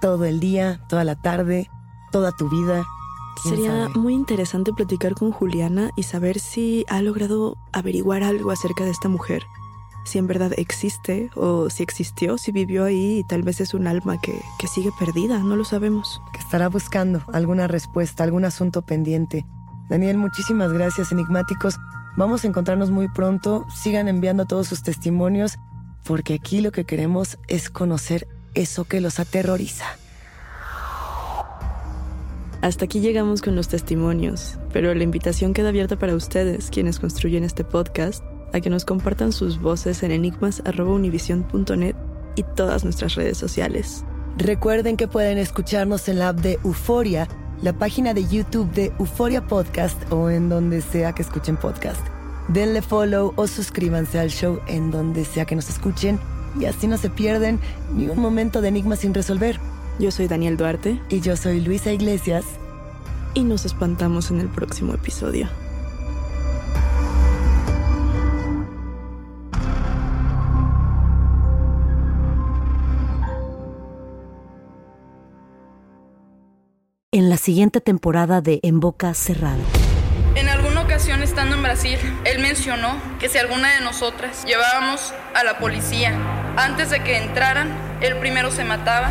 Todo 0.00 0.24
el 0.24 0.40
día, 0.40 0.80
toda 0.88 1.04
la 1.04 1.16
tarde, 1.16 1.68
toda 2.12 2.32
tu 2.32 2.48
vida. 2.48 2.84
Sería 3.42 3.88
muy 3.94 4.14
interesante 4.14 4.72
platicar 4.72 5.14
con 5.14 5.30
Juliana 5.30 5.90
y 5.96 6.02
saber 6.02 6.38
si 6.38 6.84
ha 6.88 7.02
logrado 7.02 7.56
averiguar 7.72 8.22
algo 8.22 8.50
acerca 8.50 8.84
de 8.84 8.90
esta 8.90 9.08
mujer. 9.08 9.44
Si 10.04 10.18
en 10.18 10.26
verdad 10.26 10.52
existe 10.56 11.30
o 11.34 11.68
si 11.68 11.82
existió, 11.82 12.38
si 12.38 12.52
vivió 12.52 12.84
ahí 12.84 13.18
y 13.18 13.24
tal 13.24 13.42
vez 13.42 13.60
es 13.60 13.74
un 13.74 13.86
alma 13.86 14.20
que, 14.20 14.40
que 14.58 14.68
sigue 14.68 14.90
perdida, 14.98 15.40
no 15.40 15.56
lo 15.56 15.64
sabemos. 15.64 16.20
Que 16.32 16.38
estará 16.38 16.68
buscando 16.68 17.22
alguna 17.32 17.66
respuesta, 17.66 18.22
algún 18.22 18.44
asunto 18.44 18.82
pendiente. 18.82 19.44
Daniel, 19.88 20.16
muchísimas 20.16 20.72
gracias, 20.72 21.12
enigmáticos. 21.12 21.76
Vamos 22.16 22.44
a 22.44 22.48
encontrarnos 22.48 22.90
muy 22.90 23.08
pronto. 23.08 23.66
Sigan 23.68 24.08
enviando 24.08 24.46
todos 24.46 24.68
sus 24.68 24.82
testimonios 24.82 25.58
porque 26.04 26.34
aquí 26.34 26.60
lo 26.60 26.72
que 26.72 26.84
queremos 26.84 27.38
es 27.48 27.68
conocer 27.68 28.28
eso 28.54 28.84
que 28.84 29.00
los 29.00 29.18
aterroriza. 29.18 29.84
Hasta 32.62 32.86
aquí 32.86 33.00
llegamos 33.00 33.42
con 33.42 33.54
los 33.54 33.68
testimonios, 33.68 34.58
pero 34.72 34.94
la 34.94 35.02
invitación 35.02 35.52
queda 35.52 35.68
abierta 35.68 35.98
para 35.98 36.14
ustedes, 36.14 36.70
quienes 36.70 36.98
construyen 36.98 37.44
este 37.44 37.64
podcast, 37.64 38.24
a 38.52 38.60
que 38.60 38.70
nos 38.70 38.84
compartan 38.84 39.32
sus 39.32 39.60
voces 39.60 40.02
en 40.02 40.10
enigmas.univision.net 40.12 41.96
y 42.36 42.42
todas 42.54 42.84
nuestras 42.84 43.14
redes 43.14 43.36
sociales. 43.36 44.04
Recuerden 44.38 44.96
que 44.96 45.08
pueden 45.08 45.38
escucharnos 45.38 46.08
en 46.08 46.18
la 46.18 46.28
app 46.28 46.40
de 46.40 46.58
Euforia, 46.64 47.28
la 47.62 47.72
página 47.72 48.14
de 48.14 48.26
YouTube 48.26 48.70
de 48.72 48.92
Euforia 48.98 49.46
Podcast 49.46 49.96
o 50.12 50.30
en 50.30 50.48
donde 50.48 50.82
sea 50.82 51.12
que 51.12 51.22
escuchen 51.22 51.56
podcast. 51.56 52.06
Denle 52.48 52.82
follow 52.82 53.32
o 53.36 53.46
suscríbanse 53.46 54.18
al 54.18 54.30
show 54.30 54.60
en 54.66 54.90
donde 54.90 55.24
sea 55.24 55.46
que 55.46 55.56
nos 55.56 55.68
escuchen 55.68 56.20
y 56.60 56.66
así 56.66 56.86
no 56.86 56.96
se 56.96 57.10
pierden 57.10 57.60
ni 57.94 58.08
un 58.08 58.20
momento 58.20 58.60
de 58.60 58.68
enigma 58.68 58.96
sin 58.96 59.14
resolver. 59.14 59.58
Yo 59.98 60.10
soy 60.10 60.28
Daniel 60.28 60.58
Duarte. 60.58 61.00
Y 61.08 61.20
yo 61.20 61.36
soy 61.36 61.60
Luisa 61.60 61.90
Iglesias. 61.90 62.44
Y 63.32 63.44
nos 63.44 63.64
espantamos 63.64 64.30
en 64.30 64.40
el 64.40 64.48
próximo 64.48 64.94
episodio. 64.94 65.48
En 77.12 77.30
la 77.30 77.38
siguiente 77.38 77.80
temporada 77.80 78.42
de 78.42 78.60
En 78.62 78.80
Boca 78.80 79.14
Cerrada. 79.14 79.56
En 80.34 80.50
alguna 80.50 80.82
ocasión 80.82 81.22
estando 81.22 81.56
en 81.56 81.62
Brasil, 81.62 81.98
él 82.26 82.42
mencionó 82.42 83.00
que 83.18 83.30
si 83.30 83.38
alguna 83.38 83.74
de 83.74 83.80
nosotras 83.80 84.44
llevábamos 84.44 85.14
a 85.34 85.42
la 85.42 85.58
policía 85.58 86.12
antes 86.58 86.90
de 86.90 87.02
que 87.02 87.16
entraran, 87.16 87.70
él 88.02 88.18
primero 88.18 88.50
se 88.50 88.64
mataba. 88.64 89.10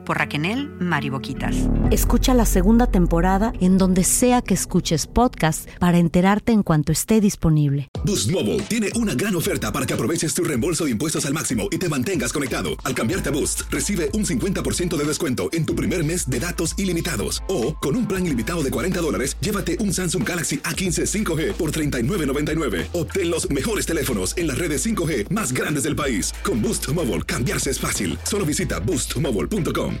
por 0.11 0.17
Raquel 0.17 0.69
Mariboquitas. 0.81 1.55
Escucha 1.89 2.33
la 2.33 2.45
segunda 2.45 2.85
temporada 2.85 3.53
en 3.61 3.77
donde 3.77 4.03
sea 4.03 4.41
que 4.41 4.53
escuches 4.53 5.07
podcast 5.07 5.69
para 5.79 5.99
enterarte 5.99 6.51
en 6.51 6.63
cuanto 6.63 6.91
esté 6.91 7.21
disponible. 7.21 7.87
Boost 8.03 8.29
Mobile 8.29 8.61
tiene 8.63 8.89
una 8.95 9.13
gran 9.13 9.37
oferta 9.37 9.71
para 9.71 9.85
que 9.85 9.93
aproveches 9.93 10.33
tu 10.33 10.43
reembolso 10.43 10.83
de 10.83 10.91
impuestos 10.91 11.25
al 11.25 11.33
máximo 11.33 11.69
y 11.71 11.77
te 11.77 11.87
mantengas 11.87 12.33
conectado. 12.33 12.71
Al 12.83 12.93
cambiarte 12.93 13.29
a 13.29 13.31
Boost, 13.31 13.61
recibe 13.69 14.09
un 14.11 14.25
50% 14.25 14.97
de 14.97 15.03
descuento 15.05 15.47
en 15.53 15.65
tu 15.65 15.75
primer 15.75 16.03
mes 16.03 16.29
de 16.29 16.41
datos 16.41 16.77
ilimitados. 16.77 17.41
O, 17.47 17.75
con 17.75 17.95
un 17.95 18.05
plan 18.05 18.25
ilimitado 18.25 18.63
de 18.63 18.71
40 18.71 18.99
dólares, 18.99 19.37
llévate 19.39 19.77
un 19.79 19.93
Samsung 19.93 20.27
Galaxy 20.27 20.57
A15 20.57 21.05
5G 21.05 21.53
por 21.53 21.71
$39.99. 21.71 22.87
Obtén 22.91 23.31
los 23.31 23.49
mejores 23.49 23.85
teléfonos 23.85 24.35
en 24.35 24.47
las 24.47 24.57
redes 24.57 24.85
5G 24.85 25.29
más 25.29 25.53
grandes 25.53 25.83
del 25.83 25.95
país. 25.95 26.33
Con 26.43 26.61
Boost 26.61 26.89
Mobile, 26.89 27.21
cambiarse 27.21 27.71
es 27.71 27.79
fácil. 27.79 28.19
Solo 28.23 28.45
visita 28.45 28.79
boostmobile.com. 28.79 30.00